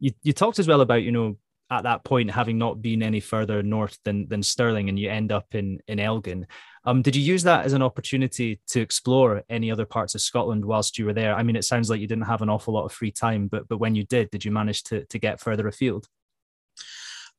You 0.00 0.12
you 0.22 0.32
talked 0.32 0.58
as 0.58 0.68
well 0.68 0.80
about 0.80 1.02
you 1.02 1.12
know 1.12 1.36
at 1.72 1.84
that 1.84 2.04
point 2.04 2.30
having 2.30 2.58
not 2.58 2.82
been 2.82 3.02
any 3.02 3.20
further 3.20 3.62
north 3.62 3.98
than 4.04 4.28
than 4.28 4.42
Stirling, 4.42 4.88
and 4.88 4.98
you 4.98 5.08
end 5.10 5.32
up 5.32 5.54
in 5.54 5.80
in 5.88 5.98
Elgin. 5.98 6.46
Um, 6.84 7.00
did 7.00 7.16
you 7.16 7.22
use 7.22 7.44
that 7.44 7.64
as 7.64 7.72
an 7.72 7.82
opportunity 7.82 8.60
to 8.68 8.80
explore 8.80 9.42
any 9.48 9.70
other 9.70 9.86
parts 9.86 10.14
of 10.14 10.20
Scotland 10.20 10.64
whilst 10.64 10.98
you 10.98 11.06
were 11.06 11.12
there? 11.12 11.34
I 11.34 11.42
mean, 11.44 11.56
it 11.56 11.64
sounds 11.64 11.88
like 11.88 12.00
you 12.00 12.08
didn't 12.08 12.26
have 12.26 12.42
an 12.42 12.50
awful 12.50 12.74
lot 12.74 12.84
of 12.84 12.92
free 12.92 13.12
time, 13.12 13.48
but 13.48 13.68
but 13.68 13.78
when 13.78 13.94
you 13.94 14.04
did, 14.04 14.30
did 14.30 14.44
you 14.44 14.50
manage 14.50 14.82
to 14.84 15.04
to 15.06 15.18
get 15.18 15.40
further 15.40 15.66
afield? 15.68 16.08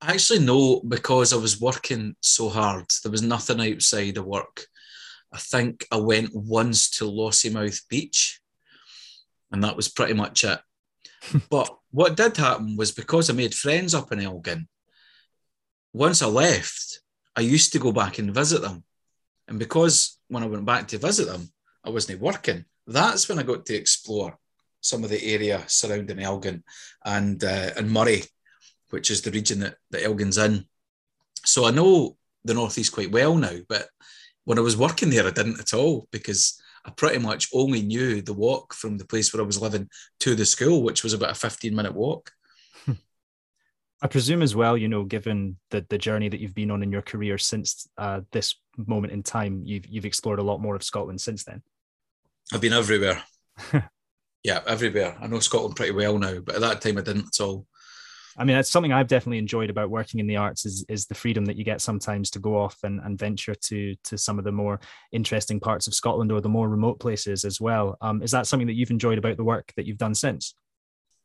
Actually, 0.05 0.39
no, 0.39 0.81
because 0.81 1.31
I 1.31 1.37
was 1.37 1.61
working 1.61 2.15
so 2.19 2.49
hard. 2.49 2.85
There 3.01 3.11
was 3.11 3.21
nothing 3.21 3.61
outside 3.61 4.17
of 4.17 4.25
work. 4.25 4.65
I 5.31 5.37
think 5.37 5.87
I 5.91 5.97
went 5.97 6.35
once 6.35 6.89
to 6.97 7.05
Lossiemouth 7.05 7.87
Beach, 7.87 8.41
and 9.51 9.63
that 9.63 9.77
was 9.77 9.87
pretty 9.87 10.13
much 10.13 10.43
it. 10.43 10.59
but 11.49 11.73
what 11.91 12.17
did 12.17 12.35
happen 12.35 12.75
was 12.75 12.91
because 12.91 13.29
I 13.29 13.33
made 13.33 13.55
friends 13.55 13.95
up 13.95 14.11
in 14.11 14.19
Elgin, 14.19 14.67
once 15.93 16.21
I 16.21 16.25
left, 16.25 16.99
I 17.35 17.41
used 17.41 17.71
to 17.71 17.79
go 17.79 17.93
back 17.93 18.19
and 18.19 18.33
visit 18.35 18.61
them. 18.61 18.83
And 19.47 19.57
because 19.57 20.19
when 20.27 20.43
I 20.43 20.47
went 20.47 20.65
back 20.65 20.87
to 20.89 20.97
visit 20.97 21.27
them, 21.27 21.49
I 21.83 21.91
wasn't 21.91 22.19
working, 22.19 22.65
that's 22.85 23.29
when 23.29 23.39
I 23.39 23.43
got 23.43 23.65
to 23.67 23.75
explore 23.75 24.37
some 24.81 25.03
of 25.05 25.09
the 25.09 25.23
area 25.33 25.63
surrounding 25.67 26.19
Elgin 26.19 26.61
and 27.05 27.41
uh, 27.41 27.69
and 27.77 27.89
Moray, 27.89 28.21
which 28.93 29.10
is 29.10 29.23
the 29.23 29.32
region 29.32 29.60
that, 29.62 29.75
that 29.89 30.03
Elgin's 30.03 30.38
in. 30.38 30.65
So 31.43 31.65
I 31.65 31.71
know 31.71 32.15
the 32.45 32.53
Northeast 32.53 32.93
quite 32.93 33.12
well 33.12 33.36
now, 33.36 33.58
but 33.67 33.88
when 34.45 34.60
I 34.60 34.62
was 34.62 34.77
working 34.77 35.10
there, 35.10 35.25
I 35.25 35.32
didn't 35.32 35.60
at 35.60 35.73
all 35.73 36.08
because 36.12 36.62
I 36.86 36.91
pretty 36.91 37.17
much 37.17 37.49
only 37.56 37.82
knew 37.82 38.21
the 38.21 38.34
walk 38.34 38.75
from 38.75 38.99
the 38.99 39.06
place 39.06 39.34
where 39.34 39.41
I 39.41 39.47
was 39.47 39.60
living 39.60 39.89
to 40.19 40.36
the 40.36 40.45
school, 40.45 40.84
which 40.84 41.01
was 41.01 41.13
about 41.13 41.32
a 41.32 41.36
15 41.36 41.75
minute 41.75 41.95
walk. 41.95 42.32
I 44.03 44.08
presume 44.08 44.43
as 44.43 44.56
well, 44.56 44.77
you 44.77 44.88
know, 44.88 45.06
given 45.06 45.58
the 45.71 45.84
the 45.89 45.97
journey 45.97 46.29
that 46.29 46.39
you've 46.39 46.53
been 46.53 46.69
on 46.69 46.84
in 46.84 46.91
your 46.91 47.01
career 47.01 47.39
since 47.39 47.89
uh, 47.97 48.21
this 48.32 48.56
moment 48.77 49.12
in 49.12 49.23
time, 49.23 49.63
you've 49.65 49.88
you've 49.88 50.06
explored 50.06 50.38
a 50.38 50.43
lot 50.43 50.62
more 50.62 50.75
of 50.75 50.84
Scotland 50.84 51.19
since 51.19 51.43
then. 51.43 51.63
I've 52.53 52.62
been 52.62 52.73
everywhere. 52.73 53.23
yeah, 54.43 54.60
everywhere. 54.67 55.17
I 55.19 55.25
know 55.25 55.39
Scotland 55.39 55.77
pretty 55.77 55.93
well 55.93 56.19
now, 56.19 56.39
but 56.41 56.56
at 56.56 56.62
that 56.62 56.82
time 56.82 56.99
I 56.99 57.01
didn't 57.01 57.29
at 57.34 57.43
all. 57.43 57.65
I 58.37 58.43
mean, 58.43 58.57
it's 58.57 58.69
something 58.69 58.91
I've 58.91 59.07
definitely 59.07 59.37
enjoyed 59.37 59.69
about 59.69 59.89
working 59.89 60.19
in 60.19 60.27
the 60.27 60.37
arts 60.37 60.65
is 60.65 60.85
is 60.89 61.05
the 61.05 61.15
freedom 61.15 61.45
that 61.45 61.55
you 61.55 61.63
get 61.63 61.81
sometimes 61.81 62.29
to 62.31 62.39
go 62.39 62.57
off 62.57 62.77
and, 62.83 62.99
and 63.01 63.17
venture 63.17 63.55
to 63.55 63.95
to 64.03 64.17
some 64.17 64.39
of 64.39 64.45
the 64.45 64.51
more 64.51 64.79
interesting 65.11 65.59
parts 65.59 65.87
of 65.87 65.93
Scotland 65.93 66.31
or 66.31 66.41
the 66.41 66.49
more 66.49 66.69
remote 66.69 66.99
places 66.99 67.45
as 67.45 67.61
well. 67.61 67.97
Um, 68.01 68.23
is 68.23 68.31
that 68.31 68.47
something 68.47 68.67
that 68.67 68.73
you've 68.73 68.91
enjoyed 68.91 69.17
about 69.17 69.37
the 69.37 69.43
work 69.43 69.71
that 69.75 69.85
you've 69.85 69.97
done 69.97 70.15
since? 70.15 70.55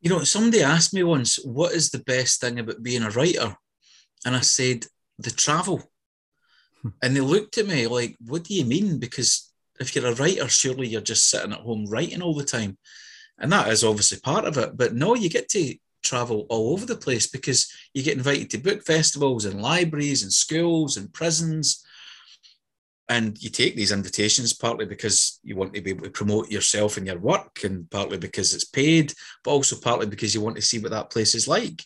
You 0.01 0.11
know, 0.11 0.23
somebody 0.25 0.63
asked 0.63 0.95
me 0.95 1.03
once, 1.03 1.37
"What 1.45 1.73
is 1.73 1.91
the 1.91 2.05
best 2.05 2.41
thing 2.41 2.59
about 2.59 2.83
being 2.83 3.03
a 3.03 3.11
writer?" 3.11 3.57
And 4.25 4.37
I 4.37 4.41
said, 4.41 4.87
"The 5.19 5.31
travel." 5.31 5.91
Hmm. 6.83 6.91
and 7.03 7.17
they 7.17 7.21
looked 7.21 7.59
at 7.59 7.67
me 7.67 7.87
like, 7.87 8.17
"What 8.21 8.45
do 8.45 8.55
you 8.55 8.65
mean?" 8.65 8.99
Because 8.99 9.53
if 9.81 9.95
you're 9.97 10.07
a 10.07 10.15
writer, 10.15 10.49
surely 10.49 10.89
you're 10.89 11.01
just 11.01 11.29
sitting 11.29 11.53
at 11.53 11.61
home 11.61 11.87
writing 11.87 12.23
all 12.23 12.35
the 12.35 12.45
time, 12.45 12.79
and 13.39 13.51
that 13.53 13.69
is 13.69 13.83
obviously 13.83 14.21
part 14.21 14.45
of 14.45 14.59
it. 14.59 14.77
But 14.77 14.95
no, 14.95 15.15
you 15.15 15.31
get 15.31 15.49
to 15.51 15.75
travel 16.03 16.47
all 16.49 16.73
over 16.73 16.87
the 16.87 16.97
place 16.97 17.27
because 17.27 17.71
you 17.95 18.03
get 18.03 18.17
invited 18.17 18.51
to 18.51 18.59
book 18.59 18.83
festivals 18.85 19.45
and 19.45 19.61
libraries 19.61 20.23
and 20.23 20.33
schools 20.33 20.97
and 20.97 21.13
prisons. 21.13 21.85
And 23.11 23.43
you 23.43 23.49
take 23.49 23.75
these 23.75 23.93
invitations 23.93 24.53
partly 24.53 24.85
because 24.85 25.41
you 25.43 25.57
want 25.57 25.73
to 25.75 25.81
be 25.81 25.91
able 25.91 26.05
to 26.05 26.11
promote 26.11 26.51
yourself 26.51 26.99
and 26.99 27.07
your 27.07 27.19
work, 27.19 27.65
and 27.65 27.91
partly 27.91 28.19
because 28.19 28.53
it's 28.53 28.67
paid, 28.67 29.15
but 29.43 29.53
also 29.53 29.77
partly 29.77 30.07
because 30.07 30.35
you 30.35 30.43
want 30.43 30.57
to 30.57 30.63
see 30.63 30.79
what 30.79 30.91
that 30.91 31.11
place 31.11 31.35
is 31.35 31.49
like. 31.49 31.83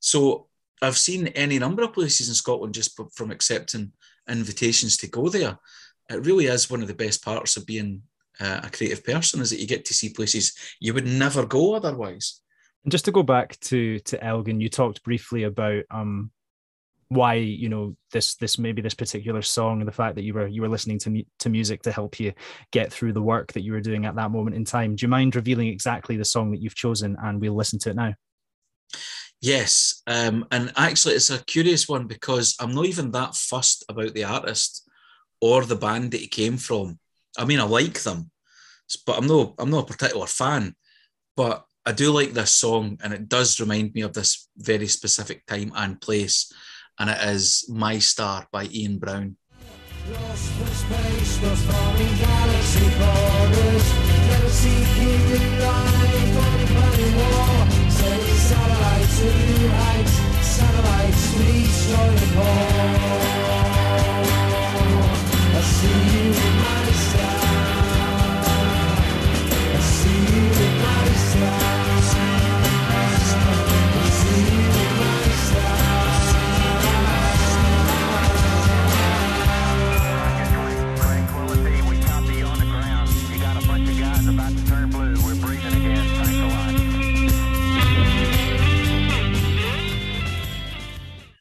So 0.00 0.48
I've 0.82 0.98
seen 0.98 1.28
any 1.28 1.58
number 1.58 1.82
of 1.82 1.92
places 1.92 2.28
in 2.28 2.34
Scotland 2.34 2.74
just 2.74 2.98
from 3.14 3.30
accepting 3.30 3.92
invitations 4.28 4.96
to 4.98 5.08
go 5.08 5.28
there. 5.28 5.58
It 6.08 6.26
really 6.26 6.46
is 6.46 6.70
one 6.70 6.82
of 6.82 6.88
the 6.88 6.94
best 6.94 7.24
parts 7.24 7.56
of 7.56 7.66
being 7.66 8.02
uh, 8.40 8.62
a 8.64 8.70
creative 8.70 9.04
person 9.04 9.40
is 9.40 9.50
that 9.50 9.60
you 9.60 9.66
get 9.66 9.84
to 9.84 9.94
see 9.94 10.08
places 10.08 10.56
you 10.80 10.94
would 10.94 11.06
never 11.06 11.46
go 11.46 11.74
otherwise. 11.74 12.40
And 12.84 12.92
just 12.92 13.04
to 13.06 13.12
go 13.12 13.22
back 13.22 13.58
to 13.60 13.98
to 14.00 14.22
Elgin, 14.24 14.60
you 14.60 14.68
talked 14.68 15.02
briefly 15.02 15.44
about 15.44 15.84
um 15.90 16.30
why 17.10 17.34
you 17.34 17.68
know 17.68 17.96
this 18.12 18.36
this 18.36 18.56
maybe 18.56 18.80
this 18.80 18.94
particular 18.94 19.42
song 19.42 19.80
and 19.80 19.88
the 19.88 19.92
fact 19.92 20.14
that 20.14 20.22
you 20.22 20.32
were 20.32 20.46
you 20.46 20.62
were 20.62 20.68
listening 20.68 20.98
to 21.00 21.24
to 21.40 21.48
music 21.48 21.82
to 21.82 21.90
help 21.90 22.20
you 22.20 22.32
get 22.70 22.92
through 22.92 23.12
the 23.12 23.20
work 23.20 23.52
that 23.52 23.62
you 23.62 23.72
were 23.72 23.80
doing 23.80 24.06
at 24.06 24.14
that 24.14 24.30
moment 24.30 24.54
in 24.54 24.64
time. 24.64 24.94
Do 24.94 25.04
you 25.04 25.08
mind 25.08 25.34
revealing 25.34 25.66
exactly 25.66 26.16
the 26.16 26.24
song 26.24 26.52
that 26.52 26.62
you've 26.62 26.76
chosen 26.76 27.16
and 27.22 27.40
we'll 27.40 27.56
listen 27.56 27.80
to 27.80 27.90
it 27.90 27.96
now? 27.96 28.14
Yes, 29.40 30.02
um, 30.06 30.46
and 30.52 30.72
actually 30.76 31.14
it's 31.14 31.30
a 31.30 31.44
curious 31.44 31.88
one 31.88 32.06
because 32.06 32.56
I'm 32.60 32.74
not 32.74 32.86
even 32.86 33.10
that 33.10 33.34
fussed 33.34 33.84
about 33.88 34.14
the 34.14 34.24
artist 34.24 34.88
or 35.40 35.64
the 35.64 35.76
band 35.76 36.12
that 36.12 36.20
he 36.20 36.28
came 36.28 36.58
from. 36.58 36.98
I 37.36 37.44
mean, 37.44 37.58
I 37.58 37.64
like 37.64 38.02
them, 38.02 38.30
but 39.04 39.18
I'm 39.18 39.26
no 39.26 39.54
I'm 39.58 39.70
not 39.70 39.90
a 39.90 39.92
particular 39.92 40.26
fan. 40.26 40.76
But 41.36 41.64
I 41.86 41.92
do 41.92 42.12
like 42.12 42.32
this 42.32 42.52
song, 42.52 42.98
and 43.02 43.12
it 43.14 43.28
does 43.28 43.58
remind 43.58 43.94
me 43.94 44.02
of 44.02 44.12
this 44.12 44.48
very 44.56 44.86
specific 44.86 45.46
time 45.46 45.72
and 45.74 46.00
place, 46.00 46.52
and 46.98 47.08
it 47.08 47.18
is 47.22 47.66
My 47.70 47.98
Star 47.98 48.46
by 48.52 48.66
Ian 48.66 48.98
Brown. 48.98 49.36
Lost 50.10 50.52
galaxy 52.20 52.88
borders, 52.98 53.94
never 54.28 54.50
seeking 54.50 55.58
life, 55.60 55.90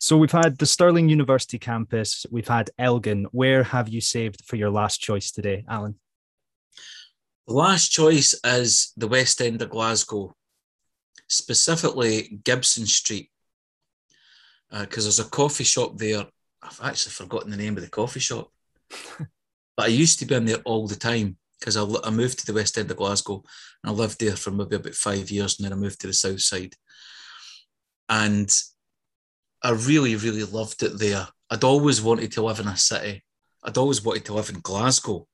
So 0.09 0.17
we've 0.17 0.31
had 0.31 0.57
the 0.57 0.65
Stirling 0.65 1.07
University 1.07 1.59
campus, 1.59 2.25
we've 2.31 2.47
had 2.47 2.71
Elgin. 2.79 3.27
Where 3.31 3.61
have 3.61 3.89
you 3.89 4.01
saved 4.01 4.43
for 4.43 4.55
your 4.55 4.71
last 4.71 4.99
choice 4.99 5.29
today, 5.29 5.63
Alan? 5.69 5.99
The 7.45 7.53
last 7.53 7.89
choice 7.89 8.33
is 8.43 8.91
the 8.97 9.07
West 9.07 9.39
End 9.39 9.61
of 9.61 9.69
Glasgow, 9.69 10.35
specifically 11.27 12.39
Gibson 12.43 12.87
Street, 12.87 13.29
because 14.71 15.05
uh, 15.05 15.09
there's 15.09 15.19
a 15.19 15.29
coffee 15.29 15.63
shop 15.63 15.99
there. 15.99 16.25
I've 16.63 16.81
actually 16.83 17.11
forgotten 17.11 17.51
the 17.51 17.57
name 17.57 17.77
of 17.77 17.83
the 17.83 17.89
coffee 17.91 18.19
shop, 18.19 18.49
but 19.19 19.85
I 19.85 19.89
used 19.89 20.17
to 20.17 20.25
be 20.25 20.33
in 20.33 20.45
there 20.45 20.63
all 20.65 20.87
the 20.87 20.95
time 20.95 21.37
because 21.59 21.77
I, 21.77 21.85
I 22.03 22.09
moved 22.09 22.39
to 22.39 22.47
the 22.47 22.55
West 22.55 22.79
End 22.79 22.89
of 22.89 22.97
Glasgow 22.97 23.43
and 23.83 23.91
I 23.91 23.93
lived 23.93 24.19
there 24.19 24.35
for 24.35 24.49
maybe 24.49 24.75
about 24.77 24.95
five 24.95 25.29
years 25.29 25.59
and 25.59 25.65
then 25.65 25.73
I 25.73 25.79
moved 25.79 26.01
to 26.01 26.07
the 26.07 26.13
South 26.13 26.41
Side. 26.41 26.73
And 28.11 28.51
I 29.61 29.71
really, 29.71 30.15
really 30.15 30.43
loved 30.43 30.83
it 30.83 30.97
there. 30.99 31.27
I'd 31.49 31.63
always 31.63 32.01
wanted 32.01 32.31
to 32.33 32.43
live 32.43 32.59
in 32.59 32.67
a 32.67 32.77
city. 32.77 33.23
I'd 33.63 33.77
always 33.77 34.03
wanted 34.03 34.25
to 34.25 34.33
live 34.33 34.49
in 34.49 34.61
Glasgow 34.61 35.27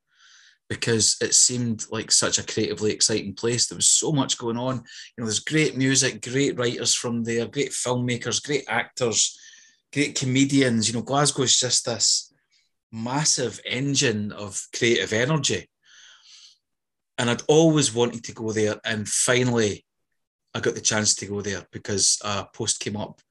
because 0.68 1.18
it 1.22 1.36
seemed 1.36 1.86
like 1.92 2.12
such 2.12 2.40
a 2.40 2.46
creatively 2.46 2.92
exciting 2.92 3.36
place. 3.36 3.68
There 3.68 3.76
was 3.76 3.88
so 3.88 4.12
much 4.12 4.38
going 4.38 4.58
on. 4.58 4.78
You 4.78 4.82
know, 5.20 5.26
there's 5.26 5.40
great 5.40 5.78
music, 5.78 6.24
great 6.24 6.58
writers 6.58 6.96
from 6.96 7.24
there, 7.24 7.46
great 7.46 7.70
filmmakers, 7.70 8.44
great 8.44 8.66
actors, 8.68 9.38
great 9.94 10.16
comedians. 10.16 10.88
You 10.88 10.96
know, 10.96 11.04
Glasgow 11.04 11.44
is 11.44 11.60
just 11.60 11.86
this 11.86 12.34
massive 12.92 13.60
engine 13.66 14.32
of 14.32 14.60
creative 14.76 15.14
energy. 15.14 15.70
And 17.20 17.30
I'd 17.30 17.44
always 17.48 17.94
wanted 17.94 18.24
to 18.24 18.34
go 18.34 18.52
there. 18.52 18.80
And 18.84 19.08
finally, 19.08 19.86
I 20.56 20.62
got 20.62 20.74
the 20.74 20.82
chance 20.82 21.14
to 21.16 21.28
go 21.28 21.42
there 21.42 21.66
because 21.72 22.18
a 22.24 22.48
post 22.54 22.80
came 22.80 22.98
up 22.98 23.22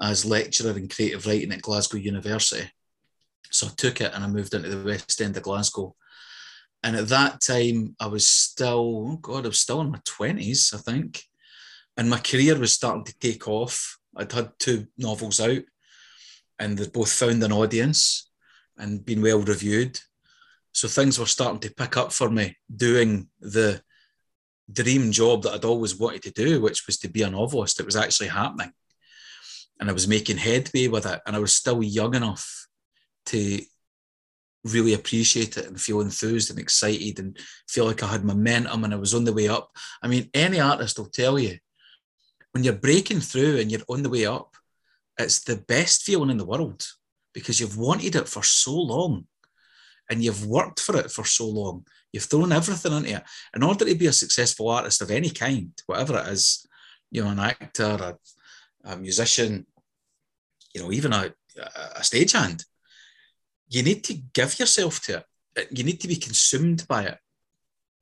as 0.00 0.24
lecturer 0.24 0.76
in 0.76 0.88
creative 0.88 1.26
writing 1.26 1.52
at 1.52 1.62
Glasgow 1.62 1.98
University. 1.98 2.70
So 3.50 3.68
I 3.68 3.70
took 3.76 4.00
it 4.00 4.12
and 4.14 4.24
I 4.24 4.28
moved 4.28 4.54
into 4.54 4.68
the 4.68 4.84
West 4.84 5.20
End 5.20 5.36
of 5.36 5.42
Glasgow. 5.42 5.94
And 6.82 6.96
at 6.96 7.08
that 7.08 7.40
time, 7.40 7.96
I 7.98 8.06
was 8.06 8.26
still, 8.26 9.08
oh 9.12 9.16
God, 9.16 9.44
I 9.44 9.48
was 9.48 9.60
still 9.60 9.80
in 9.80 9.90
my 9.90 9.98
20s, 9.98 10.74
I 10.74 10.78
think. 10.78 11.22
And 11.96 12.10
my 12.10 12.18
career 12.18 12.58
was 12.58 12.72
starting 12.72 13.04
to 13.04 13.18
take 13.18 13.48
off. 13.48 13.98
I'd 14.14 14.32
had 14.32 14.52
two 14.58 14.86
novels 14.98 15.40
out 15.40 15.62
and 16.58 16.78
they 16.78 16.88
both 16.88 17.12
found 17.12 17.42
an 17.42 17.52
audience 17.52 18.30
and 18.78 19.04
been 19.04 19.22
well 19.22 19.40
reviewed. 19.40 19.98
So 20.72 20.88
things 20.88 21.18
were 21.18 21.26
starting 21.26 21.60
to 21.60 21.74
pick 21.74 21.96
up 21.96 22.12
for 22.12 22.30
me 22.30 22.56
doing 22.74 23.28
the 23.40 23.82
dream 24.70 25.12
job 25.12 25.42
that 25.42 25.54
I'd 25.54 25.64
always 25.64 25.96
wanted 25.96 26.22
to 26.24 26.30
do, 26.32 26.60
which 26.60 26.86
was 26.86 26.98
to 26.98 27.08
be 27.08 27.22
a 27.22 27.30
novelist. 27.30 27.80
It 27.80 27.86
was 27.86 27.96
actually 27.96 28.28
happening. 28.28 28.72
And 29.78 29.90
I 29.90 29.92
was 29.92 30.08
making 30.08 30.38
headway 30.38 30.88
with 30.88 31.06
it. 31.06 31.20
And 31.26 31.36
I 31.36 31.38
was 31.38 31.52
still 31.52 31.82
young 31.82 32.14
enough 32.14 32.66
to 33.26 33.60
really 34.64 34.94
appreciate 34.94 35.56
it 35.56 35.66
and 35.66 35.80
feel 35.80 36.00
enthused 36.00 36.50
and 36.50 36.58
excited 36.58 37.18
and 37.18 37.38
feel 37.68 37.86
like 37.86 38.02
I 38.02 38.08
had 38.08 38.24
momentum 38.24 38.84
and 38.84 38.92
I 38.92 38.96
was 38.96 39.14
on 39.14 39.24
the 39.24 39.32
way 39.32 39.48
up. 39.48 39.70
I 40.02 40.08
mean, 40.08 40.28
any 40.34 40.60
artist 40.60 40.98
will 40.98 41.06
tell 41.06 41.38
you 41.38 41.58
when 42.52 42.64
you're 42.64 42.74
breaking 42.74 43.20
through 43.20 43.58
and 43.58 43.70
you're 43.70 43.82
on 43.88 44.02
the 44.02 44.10
way 44.10 44.26
up, 44.26 44.56
it's 45.18 45.40
the 45.40 45.56
best 45.56 46.02
feeling 46.02 46.30
in 46.30 46.38
the 46.38 46.44
world 46.44 46.86
because 47.32 47.60
you've 47.60 47.78
wanted 47.78 48.16
it 48.16 48.28
for 48.28 48.42
so 48.42 48.74
long 48.74 49.26
and 50.10 50.22
you've 50.22 50.46
worked 50.46 50.80
for 50.80 50.96
it 50.96 51.10
for 51.10 51.24
so 51.24 51.46
long. 51.46 51.84
You've 52.12 52.24
thrown 52.24 52.52
everything 52.52 52.92
into 52.92 53.16
it. 53.16 53.22
In 53.54 53.62
order 53.62 53.84
to 53.84 53.94
be 53.94 54.06
a 54.06 54.12
successful 54.12 54.70
artist 54.70 55.02
of 55.02 55.10
any 55.10 55.30
kind, 55.30 55.70
whatever 55.86 56.18
it 56.18 56.28
is, 56.28 56.66
you 57.10 57.22
know, 57.22 57.30
an 57.30 57.40
actor, 57.40 57.98
a, 58.00 58.16
a 58.86 58.96
musician, 58.96 59.66
you 60.74 60.82
know, 60.82 60.92
even 60.92 61.12
a, 61.12 61.34
a 61.96 62.00
stagehand, 62.00 62.64
you 63.68 63.82
need 63.82 64.04
to 64.04 64.14
give 64.32 64.58
yourself 64.58 65.00
to 65.02 65.24
it. 65.56 65.68
You 65.70 65.84
need 65.84 66.00
to 66.00 66.08
be 66.08 66.16
consumed 66.16 66.86
by 66.86 67.04
it. 67.04 67.18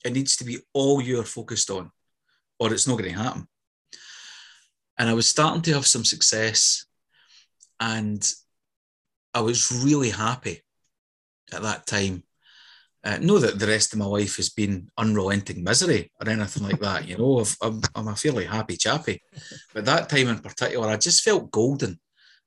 It 0.04 0.12
needs 0.12 0.36
to 0.36 0.44
be 0.44 0.58
all 0.72 1.00
you're 1.00 1.24
focused 1.24 1.70
on, 1.70 1.90
or 2.58 2.72
it's 2.72 2.86
not 2.86 2.98
going 2.98 3.12
to 3.12 3.18
happen. 3.18 3.48
And 4.98 5.08
I 5.08 5.14
was 5.14 5.26
starting 5.26 5.62
to 5.62 5.72
have 5.74 5.86
some 5.86 6.04
success, 6.04 6.84
and 7.80 8.22
I 9.32 9.40
was 9.40 9.72
really 9.84 10.10
happy 10.10 10.62
at 11.52 11.62
that 11.62 11.86
time. 11.86 12.22
Uh, 13.04 13.18
know 13.18 13.38
that 13.38 13.58
the 13.58 13.66
rest 13.66 13.92
of 13.92 13.98
my 13.98 14.06
life 14.06 14.36
has 14.36 14.48
been 14.48 14.88
unrelenting 14.96 15.62
misery 15.62 16.10
or 16.20 16.28
anything 16.30 16.62
like 16.62 16.80
that. 16.80 17.06
You 17.06 17.18
know, 17.18 17.44
I'm, 17.60 17.82
I'm 17.94 18.08
a 18.08 18.16
fairly 18.16 18.46
happy 18.46 18.78
chappy. 18.78 19.22
But 19.74 19.84
that 19.84 20.08
time 20.08 20.28
in 20.28 20.38
particular, 20.38 20.88
I 20.88 20.96
just 20.96 21.22
felt 21.22 21.50
golden. 21.50 22.00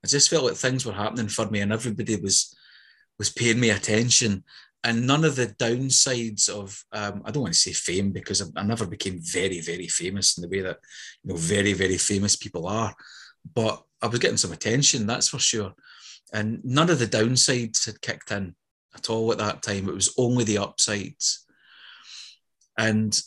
I 0.04 0.08
just 0.08 0.30
felt 0.30 0.46
like 0.46 0.56
things 0.56 0.84
were 0.84 0.94
happening 0.94 1.28
for 1.28 1.48
me 1.48 1.60
and 1.60 1.72
everybody 1.72 2.16
was 2.16 2.56
was 3.20 3.30
paying 3.30 3.60
me 3.60 3.70
attention. 3.70 4.44
And 4.84 5.06
none 5.06 5.26
of 5.26 5.36
the 5.36 5.48
downsides 5.48 6.50
of, 6.50 6.84
um, 6.92 7.22
I 7.26 7.32
don't 7.32 7.44
want 7.44 7.54
to 7.54 7.60
say 7.60 7.74
fame 7.74 8.12
because 8.12 8.42
I, 8.42 8.46
I 8.56 8.64
never 8.64 8.86
became 8.86 9.20
very, 9.20 9.60
very 9.60 9.88
famous 9.88 10.38
in 10.38 10.44
the 10.44 10.50
way 10.50 10.62
that, 10.62 10.78
you 11.24 11.34
know, 11.34 11.36
very, 11.36 11.74
very 11.74 11.98
famous 11.98 12.36
people 12.36 12.68
are. 12.68 12.96
But 13.54 13.84
I 14.02 14.08
was 14.08 14.20
getting 14.20 14.38
some 14.38 14.54
attention, 14.54 15.08
that's 15.08 15.30
for 15.30 15.40
sure. 15.40 15.74
And 16.32 16.64
none 16.64 16.90
of 16.90 17.00
the 17.00 17.08
downsides 17.08 17.86
had 17.86 18.02
kicked 18.02 18.32
in 18.32 18.56
at 18.98 19.10
all 19.10 19.32
at 19.32 19.38
that 19.38 19.62
time. 19.62 19.88
It 19.88 19.96
was 19.96 20.14
only 20.18 20.44
the 20.44 20.60
upsides. 20.60 21.46
And 22.78 23.20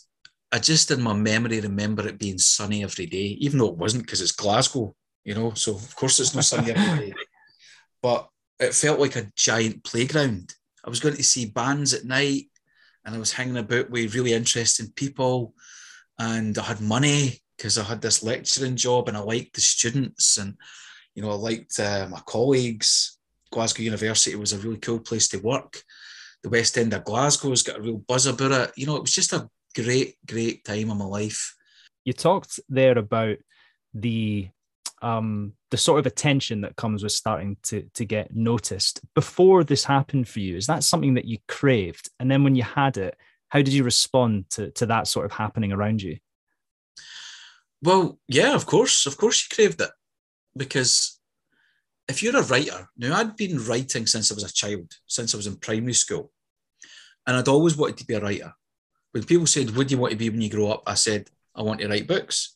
I 0.51 0.59
just 0.59 0.91
in 0.91 1.01
my 1.01 1.13
memory 1.13 1.59
remember 1.59 2.07
it 2.07 2.19
being 2.19 2.37
sunny 2.37 2.83
every 2.83 3.05
day, 3.05 3.37
even 3.39 3.59
though 3.59 3.69
it 3.69 3.77
wasn't 3.77 4.03
because 4.03 4.21
it's 4.21 4.31
Glasgow, 4.31 4.95
you 5.23 5.33
know. 5.33 5.53
So 5.53 5.75
of 5.75 5.95
course 5.95 6.19
it's 6.19 6.35
not 6.35 6.45
sunny 6.45 6.71
every 6.71 7.09
day. 7.09 7.13
But 8.03 8.27
it 8.59 8.73
felt 8.73 8.99
like 8.99 9.15
a 9.15 9.31
giant 9.35 9.83
playground. 9.83 10.55
I 10.83 10.89
was 10.89 10.99
going 10.99 11.15
to 11.15 11.23
see 11.23 11.45
bands 11.45 11.93
at 11.93 12.03
night 12.03 12.45
and 13.05 13.13
I 13.13 13.19
was 13.19 13.31
hanging 13.31 13.57
about 13.57 13.91
with 13.91 14.15
really 14.15 14.33
interesting 14.33 14.91
people 14.95 15.53
and 16.17 16.57
I 16.57 16.63
had 16.63 16.81
money 16.81 17.41
because 17.57 17.77
I 17.77 17.83
had 17.83 18.01
this 18.01 18.23
lecturing 18.23 18.75
job 18.75 19.07
and 19.07 19.15
I 19.15 19.19
liked 19.19 19.53
the 19.53 19.61
students 19.61 20.37
and 20.37 20.55
you 21.13 21.21
know 21.21 21.29
I 21.29 21.35
liked 21.35 21.79
uh, 21.79 22.07
my 22.09 22.21
colleagues 22.25 23.19
Glasgow 23.51 23.83
University 23.83 24.35
was 24.35 24.53
a 24.53 24.57
really 24.57 24.77
cool 24.77 24.99
place 24.99 25.27
to 25.29 25.37
work. 25.37 25.83
The 26.43 26.49
West 26.49 26.77
End 26.77 26.93
of 26.93 27.03
Glasgow's 27.03 27.63
got 27.63 27.77
a 27.77 27.81
real 27.81 27.97
buzz 27.97 28.25
about 28.25 28.51
it. 28.51 28.71
You 28.75 28.87
know, 28.87 28.95
it 28.95 29.01
was 29.01 29.13
just 29.13 29.33
a 29.33 29.49
great, 29.75 30.15
great 30.25 30.63
time 30.65 30.89
of 30.89 30.97
my 30.97 31.05
life. 31.05 31.55
You 32.03 32.13
talked 32.13 32.59
there 32.67 32.97
about 32.97 33.37
the 33.93 34.49
um, 35.01 35.53
the 35.71 35.77
sort 35.77 35.99
of 35.99 36.05
attention 36.05 36.61
that 36.61 36.75
comes 36.75 37.03
with 37.03 37.11
starting 37.11 37.57
to 37.63 37.83
to 37.93 38.05
get 38.05 38.35
noticed. 38.35 39.01
Before 39.13 39.63
this 39.63 39.83
happened 39.83 40.27
for 40.27 40.39
you, 40.39 40.57
is 40.57 40.67
that 40.67 40.83
something 40.83 41.15
that 41.15 41.25
you 41.25 41.37
craved? 41.47 42.09
And 42.19 42.29
then 42.29 42.43
when 42.43 42.55
you 42.55 42.63
had 42.63 42.97
it, 42.97 43.15
how 43.49 43.59
did 43.59 43.73
you 43.73 43.83
respond 43.83 44.49
to 44.51 44.71
to 44.71 44.85
that 44.87 45.07
sort 45.07 45.25
of 45.25 45.31
happening 45.33 45.71
around 45.71 46.01
you? 46.01 46.17
Well, 47.83 48.19
yeah, 48.27 48.55
of 48.55 48.65
course, 48.65 49.05
of 49.05 49.17
course, 49.17 49.43
you 49.43 49.55
craved 49.55 49.81
it 49.81 49.89
because 50.55 51.19
if 52.11 52.21
you're 52.21 52.37
a 52.37 52.43
writer, 52.43 52.89
now 52.97 53.15
I'd 53.15 53.35
been 53.35 53.63
writing 53.65 54.05
since 54.05 54.31
I 54.31 54.35
was 54.35 54.43
a 54.43 54.53
child, 54.53 54.91
since 55.07 55.33
I 55.33 55.37
was 55.37 55.47
in 55.47 55.55
primary 55.55 55.93
school, 55.93 56.31
and 57.25 57.37
I'd 57.37 57.47
always 57.47 57.77
wanted 57.77 57.97
to 57.97 58.05
be 58.05 58.15
a 58.15 58.21
writer. 58.21 58.53
When 59.11 59.23
people 59.23 59.47
said, 59.47 59.75
What 59.75 59.87
do 59.87 59.95
you 59.95 60.01
want 60.01 60.11
to 60.11 60.17
be 60.17 60.29
when 60.29 60.41
you 60.41 60.49
grow 60.49 60.71
up? 60.71 60.83
I 60.85 60.95
said, 60.95 61.29
I 61.55 61.61
want 61.63 61.79
to 61.79 61.87
write 61.87 62.07
books. 62.07 62.55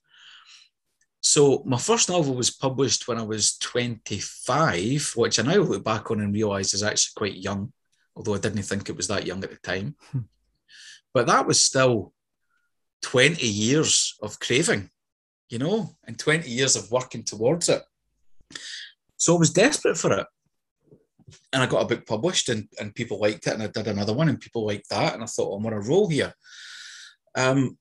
So 1.21 1.63
my 1.65 1.77
first 1.77 2.09
novel 2.09 2.35
was 2.35 2.51
published 2.51 3.07
when 3.07 3.17
I 3.17 3.23
was 3.23 3.57
25, 3.57 5.13
which 5.15 5.39
I 5.39 5.43
now 5.43 5.55
look 5.55 5.83
back 5.83 6.11
on 6.11 6.19
and 6.19 6.33
realise 6.33 6.73
is 6.73 6.83
actually 6.83 7.13
quite 7.15 7.41
young, 7.41 7.73
although 8.15 8.35
I 8.35 8.39
didn't 8.39 8.61
think 8.61 8.89
it 8.89 8.95
was 8.95 9.07
that 9.07 9.25
young 9.25 9.43
at 9.43 9.49
the 9.49 9.57
time. 9.57 9.95
Hmm. 10.11 10.19
but 11.13 11.27
that 11.27 11.47
was 11.47 11.59
still 11.59 12.13
20 13.01 13.45
years 13.45 14.15
of 14.21 14.39
craving, 14.39 14.89
you 15.49 15.59
know, 15.59 15.95
and 16.05 16.19
20 16.19 16.49
years 16.49 16.75
of 16.75 16.91
working 16.91 17.23
towards 17.23 17.69
it. 17.69 17.81
So 19.17 19.35
I 19.35 19.39
was 19.39 19.51
desperate 19.51 19.97
for 19.97 20.13
it. 20.13 20.27
And 21.51 21.63
I 21.63 21.65
got 21.65 21.81
a 21.81 21.95
book 21.95 22.05
published 22.05 22.49
and, 22.49 22.67
and 22.79 22.93
people 22.93 23.19
liked 23.19 23.47
it. 23.47 23.53
And 23.53 23.63
I 23.63 23.67
did 23.67 23.87
another 23.87 24.13
one 24.13 24.29
and 24.29 24.39
people 24.39 24.65
liked 24.65 24.89
that. 24.89 25.13
And 25.13 25.23
I 25.23 25.25
thought, 25.25 25.51
oh, 25.51 25.55
I'm 25.55 25.65
on 25.65 25.73
a 25.73 25.79
roll 25.79 26.09
here. 26.09 26.33
Um, 27.35 27.77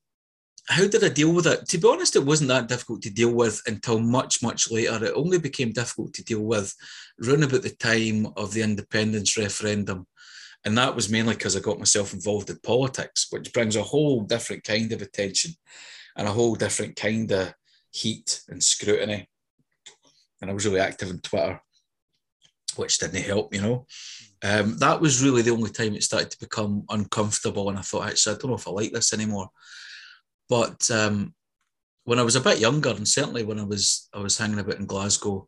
how 0.67 0.87
did 0.87 1.03
I 1.03 1.09
deal 1.09 1.31
with 1.31 1.45
it? 1.45 1.67
To 1.67 1.77
be 1.77 1.87
honest, 1.87 2.15
it 2.15 2.25
wasn't 2.25 2.47
that 2.47 2.67
difficult 2.67 3.03
to 3.03 3.11
deal 3.11 3.31
with 3.31 3.61
until 3.67 3.99
much, 3.99 4.41
much 4.41 4.71
later. 4.71 5.05
It 5.05 5.13
only 5.15 5.37
became 5.37 5.71
difficult 5.71 6.13
to 6.15 6.23
deal 6.23 6.41
with 6.41 6.73
around 7.23 7.43
about 7.43 7.61
the 7.61 7.69
time 7.69 8.27
of 8.35 8.51
the 8.53 8.63
independence 8.63 9.37
referendum. 9.37 10.07
And 10.65 10.75
that 10.79 10.95
was 10.95 11.11
mainly 11.11 11.35
because 11.35 11.55
I 11.55 11.59
got 11.59 11.77
myself 11.77 12.13
involved 12.13 12.49
in 12.49 12.57
politics, 12.63 13.27
which 13.29 13.53
brings 13.53 13.75
a 13.75 13.83
whole 13.83 14.21
different 14.21 14.63
kind 14.63 14.91
of 14.91 15.03
attention 15.03 15.51
and 16.15 16.27
a 16.27 16.31
whole 16.31 16.55
different 16.55 16.95
kind 16.95 17.31
of 17.31 17.53
heat 17.91 18.41
and 18.49 18.63
scrutiny 18.63 19.29
and 20.45 20.51
I 20.51 20.53
was 20.53 20.67
really 20.67 20.79
active 20.79 21.09
on 21.09 21.17
Twitter, 21.21 21.59
which 22.75 22.99
didn't 22.99 23.23
help, 23.23 23.51
you 23.51 23.61
know. 23.61 23.87
Um, 24.43 24.77
that 24.77 25.01
was 25.01 25.23
really 25.23 25.41
the 25.41 25.49
only 25.49 25.71
time 25.71 25.95
it 25.95 26.03
started 26.03 26.29
to 26.29 26.39
become 26.39 26.85
uncomfortable, 26.89 27.67
and 27.69 27.79
I 27.79 27.81
thought, 27.81 28.07
actually, 28.07 28.35
I 28.35 28.37
don't 28.37 28.51
know 28.51 28.57
if 28.57 28.67
I 28.67 28.71
like 28.71 28.91
this 28.91 29.11
anymore. 29.11 29.49
But 30.47 30.87
um, 30.91 31.33
when 32.03 32.19
I 32.19 32.21
was 32.21 32.35
a 32.35 32.41
bit 32.41 32.59
younger, 32.59 32.91
and 32.91 33.07
certainly 33.07 33.43
when 33.43 33.59
I 33.59 33.63
was 33.63 34.07
I 34.13 34.19
was 34.19 34.37
hanging 34.37 34.59
about 34.59 34.75
in 34.75 34.85
Glasgow 34.85 35.47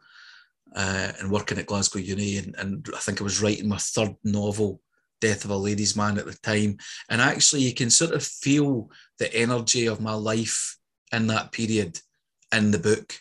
uh, 0.75 1.11
and 1.19 1.29
working 1.29 1.59
at 1.59 1.67
Glasgow 1.67 1.99
Uni, 1.99 2.37
and, 2.37 2.55
and 2.57 2.87
I 2.95 2.97
think 2.97 3.21
I 3.21 3.23
was 3.23 3.39
writing 3.39 3.69
my 3.69 3.77
third 3.77 4.15
novel, 4.23 4.81
Death 5.21 5.45
of 5.45 5.51
a 5.51 5.57
Ladies' 5.57 5.95
Man, 5.95 6.17
at 6.17 6.25
the 6.25 6.33
time. 6.33 6.77
And 7.07 7.21
actually, 7.21 7.61
you 7.61 7.75
can 7.75 7.91
sort 7.91 8.13
of 8.13 8.23
feel 8.23 8.89
the 9.19 9.31
energy 9.31 9.85
of 9.85 10.01
my 10.01 10.15
life 10.15 10.75
in 11.11 11.27
that 11.27 11.51
period 11.51 11.99
in 12.51 12.71
the 12.71 12.79
book 12.79 13.13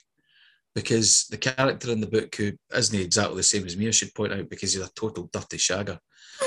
because 0.76 1.26
the 1.28 1.38
character 1.38 1.90
in 1.90 2.02
the 2.02 2.06
book 2.06 2.34
who 2.34 2.52
isn't 2.74 3.00
exactly 3.00 3.36
the 3.36 3.42
same 3.42 3.64
as 3.64 3.78
me, 3.78 3.88
I 3.88 3.92
should 3.92 4.14
point 4.14 4.34
out, 4.34 4.50
because 4.50 4.74
he's 4.74 4.86
a 4.86 4.92
total 4.92 5.30
dirty 5.32 5.56
shagger. 5.56 5.98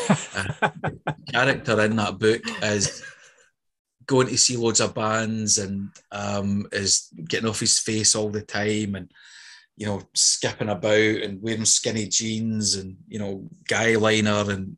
uh, 0.35 0.69
character 1.33 1.81
in 1.81 1.95
that 1.95 2.19
book 2.19 2.41
is 2.61 3.03
going 4.05 4.27
to 4.27 4.37
see 4.37 4.55
loads 4.55 4.81
of 4.81 4.93
bands 4.93 5.57
and 5.57 5.89
um, 6.11 6.67
is 6.71 7.09
getting 7.27 7.49
off 7.49 7.59
his 7.59 7.79
face 7.79 8.13
all 8.13 8.29
the 8.29 8.43
time 8.43 8.93
and 8.93 9.09
you 9.77 9.87
know 9.87 9.99
skipping 10.13 10.69
about 10.69 10.93
and 10.93 11.41
wearing 11.41 11.65
skinny 11.65 12.07
jeans 12.07 12.75
and 12.75 12.97
you 13.07 13.17
know 13.17 13.47
guy 13.67 13.95
liner 13.95 14.51
and 14.51 14.77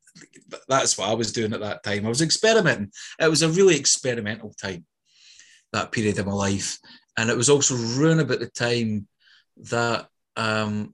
that's 0.70 0.98
what 0.98 1.10
I 1.10 1.14
was 1.14 1.34
doing 1.34 1.52
at 1.52 1.60
that 1.60 1.84
time. 1.84 2.06
I 2.06 2.10
was 2.10 2.22
experimenting. 2.22 2.92
It 3.20 3.30
was 3.30 3.42
a 3.42 3.50
really 3.50 3.76
experimental 3.76 4.54
time, 4.62 4.86
that 5.74 5.92
period 5.92 6.20
of 6.20 6.28
my 6.28 6.34
life, 6.34 6.78
and 7.18 7.30
it 7.30 7.36
was 7.36 7.50
also 7.50 7.76
ruined 7.76 8.22
about 8.22 8.40
the 8.40 8.48
time 8.48 9.08
that 9.70 10.08
um, 10.36 10.94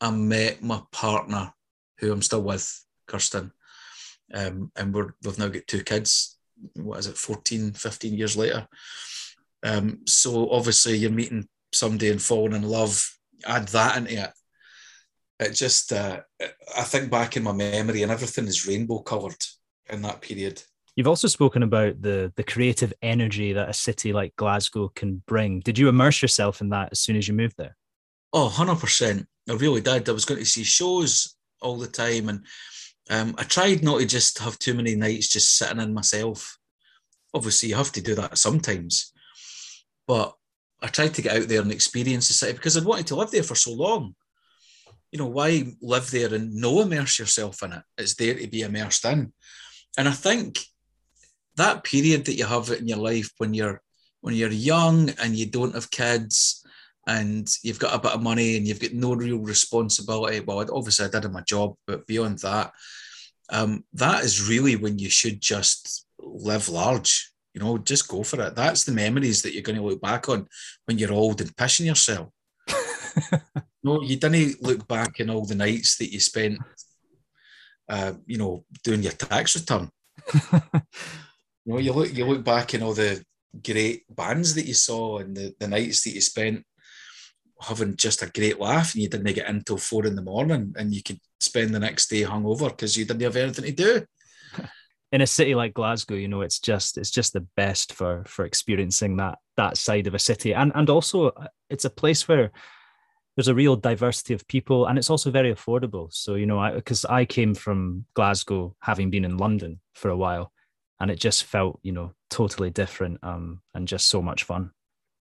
I 0.00 0.10
met 0.10 0.62
my 0.62 0.82
partner, 0.92 1.52
who 1.98 2.12
I'm 2.12 2.22
still 2.22 2.42
with, 2.42 2.84
Kirsten, 3.06 3.52
um, 4.34 4.70
and 4.76 4.94
we're, 4.94 5.14
we've 5.22 5.38
now 5.38 5.48
got 5.48 5.66
two 5.66 5.82
kids. 5.82 6.38
What 6.74 6.98
is 6.98 7.06
it, 7.06 7.16
14, 7.16 7.72
15 7.72 8.14
years 8.14 8.36
later? 8.36 8.66
Um, 9.64 10.00
so 10.06 10.50
obviously, 10.50 10.96
you're 10.96 11.10
meeting 11.10 11.48
somebody 11.72 12.10
and 12.10 12.20
falling 12.20 12.54
in 12.54 12.62
love. 12.62 13.18
Add 13.46 13.68
that 13.68 13.96
into 13.96 14.22
it. 14.24 14.30
It 15.40 15.52
just, 15.54 15.92
uh, 15.92 16.20
I 16.76 16.82
think 16.82 17.10
back 17.10 17.36
in 17.36 17.42
my 17.42 17.52
memory, 17.52 18.02
and 18.02 18.12
everything 18.12 18.46
is 18.46 18.66
rainbow 18.66 19.00
coloured 19.00 19.42
in 19.90 20.02
that 20.02 20.20
period. 20.20 20.62
You've 20.94 21.08
also 21.08 21.26
spoken 21.26 21.62
about 21.62 22.02
the 22.02 22.32
the 22.36 22.44
creative 22.44 22.92
energy 23.00 23.54
that 23.54 23.68
a 23.68 23.72
city 23.72 24.12
like 24.12 24.36
Glasgow 24.36 24.88
can 24.94 25.22
bring. 25.26 25.60
Did 25.60 25.78
you 25.78 25.88
immerse 25.88 26.20
yourself 26.20 26.60
in 26.60 26.68
that 26.68 26.90
as 26.92 27.00
soon 27.00 27.16
as 27.16 27.26
you 27.26 27.34
moved 27.34 27.56
there? 27.56 27.76
Oh, 28.32 28.48
100%. 28.54 29.26
I 29.48 29.52
really 29.54 29.80
did. 29.80 30.08
I 30.08 30.12
was 30.12 30.24
going 30.24 30.40
to 30.40 30.46
see 30.46 30.64
shows 30.64 31.36
all 31.60 31.76
the 31.76 31.86
time. 31.86 32.28
And 32.28 32.46
um, 33.10 33.34
I 33.38 33.42
tried 33.42 33.82
not 33.82 34.00
to 34.00 34.06
just 34.06 34.38
have 34.38 34.58
too 34.58 34.74
many 34.74 34.94
nights 34.94 35.28
just 35.28 35.56
sitting 35.56 35.80
in 35.80 35.92
myself. 35.92 36.58
Obviously, 37.34 37.70
you 37.70 37.74
have 37.76 37.92
to 37.92 38.00
do 38.00 38.14
that 38.14 38.38
sometimes. 38.38 39.12
But 40.06 40.34
I 40.80 40.88
tried 40.88 41.14
to 41.14 41.22
get 41.22 41.36
out 41.36 41.48
there 41.48 41.60
and 41.60 41.72
experience 41.72 42.28
the 42.28 42.34
city 42.34 42.52
because 42.54 42.76
I'd 42.76 42.84
wanted 42.84 43.06
to 43.08 43.16
live 43.16 43.30
there 43.30 43.42
for 43.42 43.54
so 43.54 43.72
long. 43.72 44.14
You 45.10 45.18
know, 45.18 45.26
why 45.26 45.64
live 45.80 46.10
there 46.10 46.32
and 46.34 46.54
no 46.54 46.80
immerse 46.80 47.18
yourself 47.18 47.62
in 47.62 47.72
it? 47.72 47.82
It's 47.98 48.14
there 48.14 48.34
to 48.34 48.46
be 48.46 48.62
immersed 48.62 49.04
in. 49.04 49.32
And 49.98 50.08
I 50.08 50.12
think 50.12 50.60
that 51.56 51.84
period 51.84 52.24
that 52.24 52.34
you 52.34 52.46
have 52.46 52.70
in 52.70 52.88
your 52.88 52.98
life 52.98 53.30
when 53.38 53.52
you're 53.52 53.82
when 54.22 54.34
you're 54.34 54.50
young 54.50 55.10
and 55.22 55.36
you 55.36 55.46
don't 55.46 55.74
have 55.74 55.90
kids 55.90 56.61
and 57.06 57.48
you've 57.62 57.78
got 57.78 57.94
a 57.94 57.98
bit 57.98 58.12
of 58.12 58.22
money 58.22 58.56
and 58.56 58.66
you've 58.66 58.80
got 58.80 58.92
no 58.92 59.14
real 59.14 59.38
responsibility. 59.38 60.40
Well, 60.40 60.64
obviously 60.72 61.06
I 61.06 61.08
did 61.08 61.24
in 61.24 61.32
my 61.32 61.42
job, 61.42 61.74
but 61.86 62.06
beyond 62.06 62.38
that, 62.40 62.72
um, 63.50 63.84
that 63.94 64.24
is 64.24 64.48
really 64.48 64.76
when 64.76 64.98
you 64.98 65.10
should 65.10 65.40
just 65.40 66.06
live 66.18 66.68
large. 66.68 67.32
You 67.54 67.60
know, 67.60 67.76
just 67.76 68.08
go 68.08 68.22
for 68.22 68.40
it. 68.40 68.54
That's 68.54 68.84
the 68.84 68.92
memories 68.92 69.42
that 69.42 69.52
you're 69.52 69.62
going 69.62 69.76
to 69.76 69.84
look 69.84 70.00
back 70.00 70.28
on 70.28 70.46
when 70.86 70.98
you're 70.98 71.12
old 71.12 71.40
and 71.40 71.54
pissing 71.56 71.86
yourself. 71.86 72.28
no, 73.82 74.00
you 74.02 74.16
didn't 74.16 74.62
look 74.62 74.86
back 74.88 75.20
in 75.20 75.28
all 75.28 75.44
the 75.44 75.54
nights 75.54 75.96
that 75.98 76.10
you 76.10 76.20
spent, 76.20 76.58
uh, 77.88 78.12
you 78.26 78.38
know, 78.38 78.64
doing 78.84 79.02
your 79.02 79.12
tax 79.12 79.56
return. 79.56 79.90
you 80.32 80.62
know, 81.66 81.78
you 81.78 81.92
look 81.92 82.14
you 82.14 82.24
look 82.24 82.44
back 82.44 82.72
in 82.72 82.82
all 82.82 82.94
the 82.94 83.22
great 83.62 84.04
bands 84.08 84.54
that 84.54 84.64
you 84.64 84.72
saw 84.72 85.18
and 85.18 85.36
the, 85.36 85.54
the 85.60 85.68
nights 85.68 86.04
that 86.04 86.12
you 86.12 86.20
spent 86.22 86.64
having 87.62 87.96
just 87.96 88.22
a 88.22 88.30
great 88.30 88.60
laugh 88.60 88.94
and 88.94 89.02
you 89.02 89.08
didn't 89.08 89.32
get 89.34 89.48
in 89.48 89.56
until 89.56 89.76
four 89.76 90.06
in 90.06 90.16
the 90.16 90.22
morning 90.22 90.74
and 90.76 90.94
you 90.94 91.02
could 91.02 91.20
spend 91.40 91.74
the 91.74 91.78
next 91.78 92.08
day 92.08 92.22
hungover 92.22 92.68
because 92.68 92.96
you 92.96 93.04
didn't 93.04 93.22
have 93.22 93.36
anything 93.36 93.64
to 93.64 93.72
do. 93.72 94.06
In 95.12 95.20
a 95.20 95.26
city 95.26 95.54
like 95.54 95.74
Glasgow, 95.74 96.14
you 96.14 96.28
know, 96.28 96.40
it's 96.40 96.58
just 96.58 96.96
it's 96.96 97.10
just 97.10 97.34
the 97.34 97.46
best 97.56 97.92
for 97.92 98.24
for 98.26 98.46
experiencing 98.46 99.18
that 99.18 99.38
that 99.56 99.76
side 99.76 100.06
of 100.06 100.14
a 100.14 100.18
city. 100.18 100.54
And 100.54 100.72
and 100.74 100.88
also 100.88 101.28
uh, 101.28 101.48
it's 101.68 101.84
a 101.84 101.90
place 101.90 102.26
where 102.26 102.50
there's 103.36 103.48
a 103.48 103.54
real 103.54 103.76
diversity 103.76 104.34
of 104.34 104.46
people 104.48 104.86
and 104.86 104.98
it's 104.98 105.10
also 105.10 105.30
very 105.30 105.54
affordable. 105.54 106.12
So, 106.12 106.34
you 106.34 106.46
know, 106.46 106.58
I 106.58 106.72
because 106.72 107.04
I 107.04 107.24
came 107.26 107.54
from 107.54 108.06
Glasgow 108.14 108.74
having 108.80 109.10
been 109.10 109.24
in 109.24 109.36
London 109.36 109.80
for 109.94 110.10
a 110.10 110.16
while 110.16 110.52
and 110.98 111.10
it 111.10 111.20
just 111.20 111.44
felt, 111.44 111.78
you 111.82 111.92
know, 111.92 112.12
totally 112.30 112.70
different 112.70 113.18
um 113.22 113.60
and 113.74 113.86
just 113.86 114.08
so 114.08 114.22
much 114.22 114.44
fun. 114.44 114.70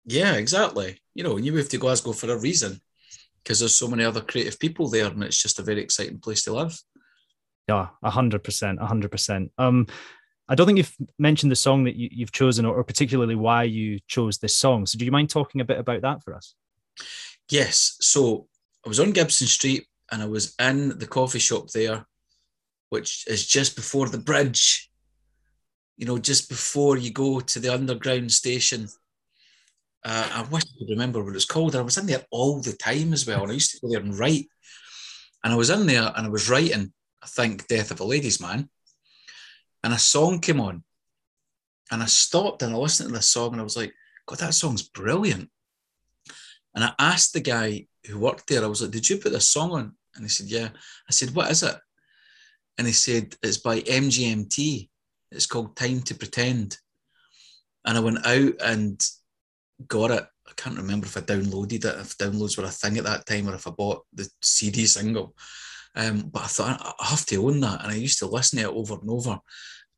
Yeah, 0.04 0.34
exactly. 0.34 1.00
You 1.14 1.24
know, 1.24 1.36
you 1.36 1.52
moved 1.52 1.70
to 1.72 1.78
Glasgow 1.78 2.12
for 2.12 2.30
a 2.30 2.38
reason 2.38 2.80
because 3.42 3.58
there's 3.58 3.74
so 3.74 3.88
many 3.88 4.04
other 4.04 4.20
creative 4.20 4.58
people 4.58 4.88
there, 4.88 5.06
and 5.06 5.22
it's 5.22 5.40
just 5.40 5.58
a 5.58 5.62
very 5.62 5.82
exciting 5.82 6.18
place 6.18 6.44
to 6.44 6.52
live. 6.52 6.78
Yeah, 7.68 7.88
a 8.02 8.10
hundred 8.10 8.42
percent, 8.44 8.78
a 8.80 8.86
hundred 8.86 9.10
percent. 9.10 9.52
Um, 9.58 9.86
I 10.48 10.54
don't 10.54 10.66
think 10.66 10.78
you've 10.78 10.96
mentioned 11.18 11.52
the 11.52 11.56
song 11.56 11.84
that 11.84 11.94
you, 11.94 12.24
have 12.24 12.32
chosen, 12.32 12.64
or, 12.66 12.74
or, 12.74 12.82
particularly 12.82 13.36
why 13.36 13.62
you 13.62 14.00
chose 14.08 14.38
this 14.38 14.54
song. 14.54 14.84
So, 14.86 14.98
do 14.98 15.04
you 15.04 15.12
mind 15.12 15.30
talking 15.30 15.60
a 15.60 15.64
bit 15.64 15.78
about 15.78 16.02
that 16.02 16.24
for 16.24 16.34
us? 16.34 16.54
Yes. 17.48 17.96
So, 18.00 18.48
I 18.84 18.88
was 18.88 18.98
on 18.98 19.12
Gibson 19.12 19.46
Street, 19.46 19.86
and 20.10 20.22
I 20.22 20.26
was 20.26 20.54
in 20.58 20.98
the 20.98 21.06
coffee 21.06 21.38
shop 21.38 21.68
there, 21.70 22.04
which 22.88 23.24
is 23.28 23.46
just 23.46 23.76
before 23.76 24.08
the 24.08 24.18
bridge. 24.18 24.90
You 25.96 26.06
know, 26.06 26.18
just 26.18 26.48
before 26.48 26.96
you 26.96 27.12
go 27.12 27.40
to 27.40 27.60
the 27.60 27.72
underground 27.72 28.32
station 28.32 28.88
uh, 30.04 30.28
I 30.32 30.42
wish 30.50 30.64
I 30.64 30.78
could 30.78 30.90
remember 30.90 31.22
what 31.22 31.34
it's 31.34 31.44
called. 31.44 31.76
I 31.76 31.82
was 31.82 31.98
in 31.98 32.06
there 32.06 32.24
all 32.30 32.60
the 32.60 32.72
time 32.72 33.12
as 33.12 33.26
well. 33.26 33.42
And 33.42 33.50
I 33.50 33.54
used 33.54 33.72
to 33.72 33.80
go 33.80 33.90
there 33.90 34.00
and 34.00 34.18
write. 34.18 34.46
And 35.44 35.52
I 35.52 35.56
was 35.56 35.70
in 35.70 35.86
there 35.86 36.12
and 36.16 36.26
I 36.26 36.28
was 36.28 36.48
writing, 36.48 36.92
I 37.22 37.26
think, 37.26 37.66
Death 37.66 37.90
of 37.90 38.00
a 38.00 38.04
Ladies 38.04 38.40
Man. 38.40 38.68
And 39.82 39.92
a 39.92 39.98
song 39.98 40.40
came 40.40 40.60
on. 40.60 40.84
And 41.90 42.02
I 42.02 42.06
stopped 42.06 42.62
and 42.62 42.74
I 42.74 42.76
listened 42.76 43.08
to 43.08 43.14
this 43.14 43.30
song 43.30 43.52
and 43.52 43.60
I 43.60 43.64
was 43.64 43.76
like, 43.76 43.92
God, 44.26 44.38
that 44.38 44.54
song's 44.54 44.82
brilliant. 44.82 45.50
And 46.74 46.84
I 46.84 46.92
asked 46.98 47.32
the 47.32 47.40
guy 47.40 47.86
who 48.06 48.18
worked 48.18 48.48
there, 48.48 48.62
I 48.62 48.68
was 48.68 48.82
like, 48.82 48.92
Did 48.92 49.08
you 49.08 49.16
put 49.18 49.32
this 49.32 49.50
song 49.50 49.72
on? 49.72 49.92
And 50.14 50.24
he 50.24 50.28
said, 50.28 50.46
Yeah. 50.46 50.68
I 51.08 51.12
said, 51.12 51.34
What 51.34 51.50
is 51.50 51.62
it? 51.62 51.76
And 52.78 52.86
he 52.86 52.92
said, 52.92 53.34
It's 53.42 53.58
by 53.58 53.80
MGMT. 53.80 54.88
It's 55.32 55.46
called 55.46 55.76
Time 55.76 56.00
to 56.02 56.14
Pretend. 56.14 56.78
And 57.84 57.98
I 57.98 58.00
went 58.00 58.26
out 58.26 58.54
and 58.62 59.00
got 59.86 60.10
it. 60.10 60.24
I 60.46 60.52
can't 60.56 60.76
remember 60.76 61.06
if 61.06 61.16
I 61.16 61.20
downloaded 61.20 61.84
it, 61.84 61.84
if 61.84 62.18
downloads 62.18 62.58
were 62.58 62.64
a 62.64 62.68
thing 62.68 62.98
at 62.98 63.04
that 63.04 63.26
time, 63.26 63.48
or 63.48 63.54
if 63.54 63.66
I 63.66 63.70
bought 63.70 64.04
the 64.12 64.28
CD 64.42 64.86
single. 64.86 65.34
Um, 65.94 66.30
but 66.32 66.42
I 66.42 66.46
thought 66.46 66.94
I 67.00 67.06
have 67.06 67.26
to 67.26 67.46
own 67.46 67.60
that, 67.60 67.82
and 67.82 67.92
I 67.92 67.96
used 67.96 68.18
to 68.20 68.26
listen 68.26 68.58
to 68.58 68.64
it 68.66 68.74
over 68.74 68.94
and 68.94 69.10
over. 69.10 69.38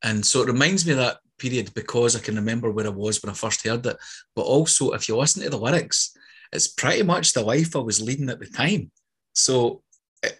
And 0.03 0.25
so 0.25 0.41
it 0.41 0.47
reminds 0.47 0.85
me 0.85 0.93
of 0.93 0.99
that 0.99 1.17
period 1.37 1.73
because 1.73 2.15
I 2.15 2.19
can 2.19 2.35
remember 2.35 2.71
where 2.71 2.85
I 2.85 2.89
was 2.89 3.21
when 3.21 3.29
I 3.29 3.33
first 3.33 3.65
heard 3.65 3.85
it. 3.85 3.97
But 4.35 4.43
also, 4.43 4.91
if 4.91 5.07
you 5.07 5.17
listen 5.17 5.43
to 5.43 5.49
the 5.49 5.57
lyrics, 5.57 6.15
it's 6.51 6.67
pretty 6.67 7.03
much 7.03 7.33
the 7.33 7.41
life 7.41 7.75
I 7.75 7.79
was 7.79 8.01
leading 8.01 8.29
at 8.29 8.39
the 8.39 8.47
time. 8.47 8.91
So 9.33 9.81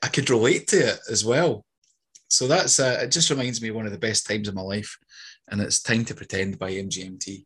I 0.01 0.07
could 0.07 0.29
relate 0.29 0.67
to 0.67 0.77
it 0.77 0.99
as 1.09 1.25
well. 1.25 1.65
So 2.29 2.47
that's 2.47 2.79
uh, 2.79 2.99
it. 3.01 3.11
Just 3.11 3.29
reminds 3.29 3.61
me 3.61 3.69
of 3.69 3.75
one 3.75 3.85
of 3.85 3.91
the 3.91 3.97
best 3.97 4.27
times 4.27 4.47
of 4.47 4.55
my 4.55 4.61
life, 4.61 4.97
and 5.49 5.61
it's 5.61 5.81
"Time 5.81 6.03
to 6.05 6.15
Pretend" 6.15 6.57
by 6.57 6.71
MGMT. 6.71 7.45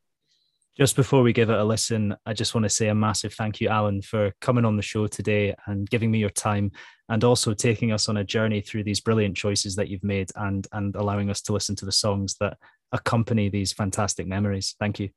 Just 0.77 0.95
before 0.95 1.23
we 1.23 1.33
give 1.33 1.49
it 1.49 1.57
a 1.57 1.63
listen, 1.63 2.15
I 2.27 2.33
just 2.33 2.53
want 2.53 2.65
to 2.65 2.69
say 2.69 2.89
a 2.89 2.93
massive 2.93 3.33
thank 3.33 3.59
you, 3.59 3.67
Alan, 3.67 3.99
for 4.03 4.31
coming 4.41 4.63
on 4.63 4.75
the 4.75 4.83
show 4.83 5.07
today 5.07 5.55
and 5.65 5.89
giving 5.89 6.11
me 6.11 6.19
your 6.19 6.29
time 6.29 6.71
and 7.09 7.23
also 7.23 7.55
taking 7.55 7.91
us 7.91 8.07
on 8.07 8.17
a 8.17 8.23
journey 8.23 8.61
through 8.61 8.83
these 8.83 9.01
brilliant 9.01 9.35
choices 9.35 9.75
that 9.77 9.87
you've 9.87 10.03
made 10.03 10.29
and, 10.35 10.67
and 10.73 10.95
allowing 10.95 11.31
us 11.31 11.41
to 11.41 11.53
listen 11.53 11.75
to 11.77 11.85
the 11.85 11.91
songs 11.91 12.35
that 12.39 12.57
accompany 12.91 13.49
these 13.49 13.73
fantastic 13.73 14.27
memories. 14.27 14.75
Thank 14.79 14.99
you. 14.99 15.09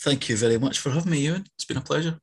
Thank 0.00 0.28
you 0.28 0.36
very 0.36 0.58
much 0.58 0.78
for 0.78 0.90
having 0.90 1.10
me, 1.10 1.18
Ewan. 1.18 1.46
It's 1.56 1.64
been 1.64 1.78
a 1.78 1.80
pleasure. 1.80 2.20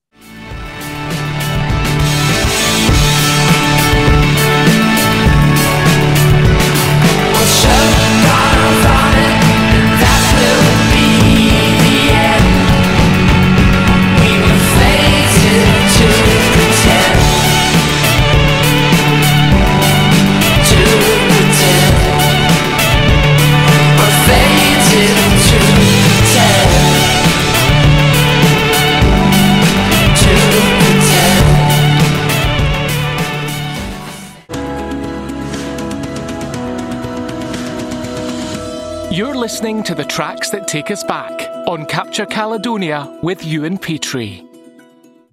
Listening 39.50 39.82
to 39.82 39.96
the 39.96 40.06
tracks 40.06 40.52
that 40.52 40.68
take 40.68 40.92
us 40.92 41.04
back 41.04 41.50
on 41.68 41.84
Capture 41.88 42.28
Caledonia 42.28 43.20
with 43.24 43.44
Ewan 43.44 43.80
Petrie. 43.80 44.48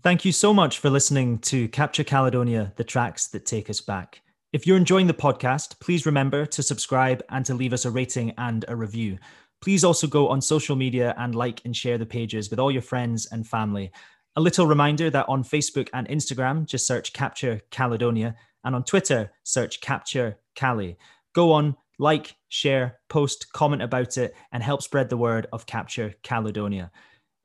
Thank 0.02 0.24
you 0.24 0.32
so 0.32 0.54
much 0.54 0.78
for 0.78 0.88
listening 0.88 1.38
to 1.40 1.68
Capture 1.68 2.02
Caledonia, 2.02 2.72
the 2.76 2.82
tracks 2.82 3.28
that 3.28 3.44
take 3.44 3.68
us 3.68 3.82
back. 3.82 4.22
If 4.54 4.66
you're 4.66 4.78
enjoying 4.78 5.06
the 5.06 5.12
podcast, 5.12 5.78
please 5.80 6.06
remember 6.06 6.46
to 6.46 6.62
subscribe 6.62 7.22
and 7.28 7.44
to 7.44 7.52
leave 7.52 7.74
us 7.74 7.84
a 7.84 7.90
rating 7.90 8.32
and 8.38 8.64
a 8.68 8.74
review. 8.74 9.18
Please 9.60 9.84
also 9.84 10.06
go 10.06 10.28
on 10.28 10.40
social 10.40 10.76
media 10.76 11.14
and 11.18 11.34
like 11.34 11.60
and 11.66 11.76
share 11.76 11.98
the 11.98 12.06
pages 12.06 12.48
with 12.48 12.58
all 12.58 12.72
your 12.72 12.80
friends 12.80 13.28
and 13.30 13.46
family. 13.46 13.92
A 14.34 14.40
little 14.40 14.66
reminder 14.66 15.10
that 15.10 15.28
on 15.28 15.44
Facebook 15.44 15.90
and 15.92 16.08
Instagram, 16.08 16.64
just 16.64 16.86
search 16.86 17.12
Capture 17.12 17.60
Caledonia, 17.70 18.34
and 18.64 18.74
on 18.74 18.82
Twitter, 18.82 19.30
search 19.42 19.82
Capture 19.82 20.38
Cali. 20.54 20.96
Go 21.34 21.52
on, 21.52 21.76
like, 21.98 22.36
share, 22.48 22.98
post, 23.08 23.52
comment 23.52 23.82
about 23.82 24.16
it, 24.18 24.34
and 24.52 24.62
help 24.62 24.82
spread 24.82 25.08
the 25.08 25.16
word 25.16 25.46
of 25.52 25.66
Capture 25.66 26.14
Caledonia. 26.22 26.92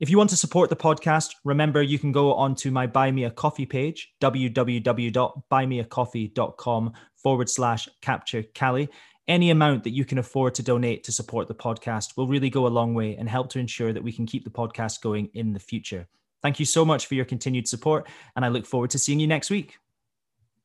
If 0.00 0.10
you 0.10 0.18
want 0.18 0.30
to 0.30 0.36
support 0.36 0.68
the 0.68 0.76
podcast, 0.76 1.34
remember 1.44 1.80
you 1.80 1.96
can 1.98 2.10
go 2.10 2.34
onto 2.34 2.72
my 2.72 2.88
Buy 2.88 3.12
Me 3.12 3.22
a 3.24 3.30
Coffee 3.30 3.66
page, 3.66 4.12
www.buymeacoffee.com 4.20 6.92
forward 7.14 7.48
slash 7.48 7.88
capture 8.00 8.42
Cali. 8.42 8.88
Any 9.28 9.50
amount 9.50 9.84
that 9.84 9.90
you 9.90 10.04
can 10.04 10.18
afford 10.18 10.56
to 10.56 10.64
donate 10.64 11.04
to 11.04 11.12
support 11.12 11.46
the 11.46 11.54
podcast 11.54 12.16
will 12.16 12.26
really 12.26 12.50
go 12.50 12.66
a 12.66 12.68
long 12.68 12.94
way 12.94 13.14
and 13.14 13.28
help 13.28 13.48
to 13.50 13.60
ensure 13.60 13.92
that 13.92 14.02
we 14.02 14.12
can 14.12 14.26
keep 14.26 14.42
the 14.42 14.50
podcast 14.50 15.02
going 15.02 15.30
in 15.34 15.52
the 15.52 15.60
future. 15.60 16.08
Thank 16.42 16.58
you 16.58 16.66
so 16.66 16.84
much 16.84 17.06
for 17.06 17.14
your 17.14 17.24
continued 17.24 17.68
support, 17.68 18.08
and 18.34 18.44
I 18.44 18.48
look 18.48 18.66
forward 18.66 18.90
to 18.90 18.98
seeing 18.98 19.20
you 19.20 19.28
next 19.28 19.50
week. 19.50 19.78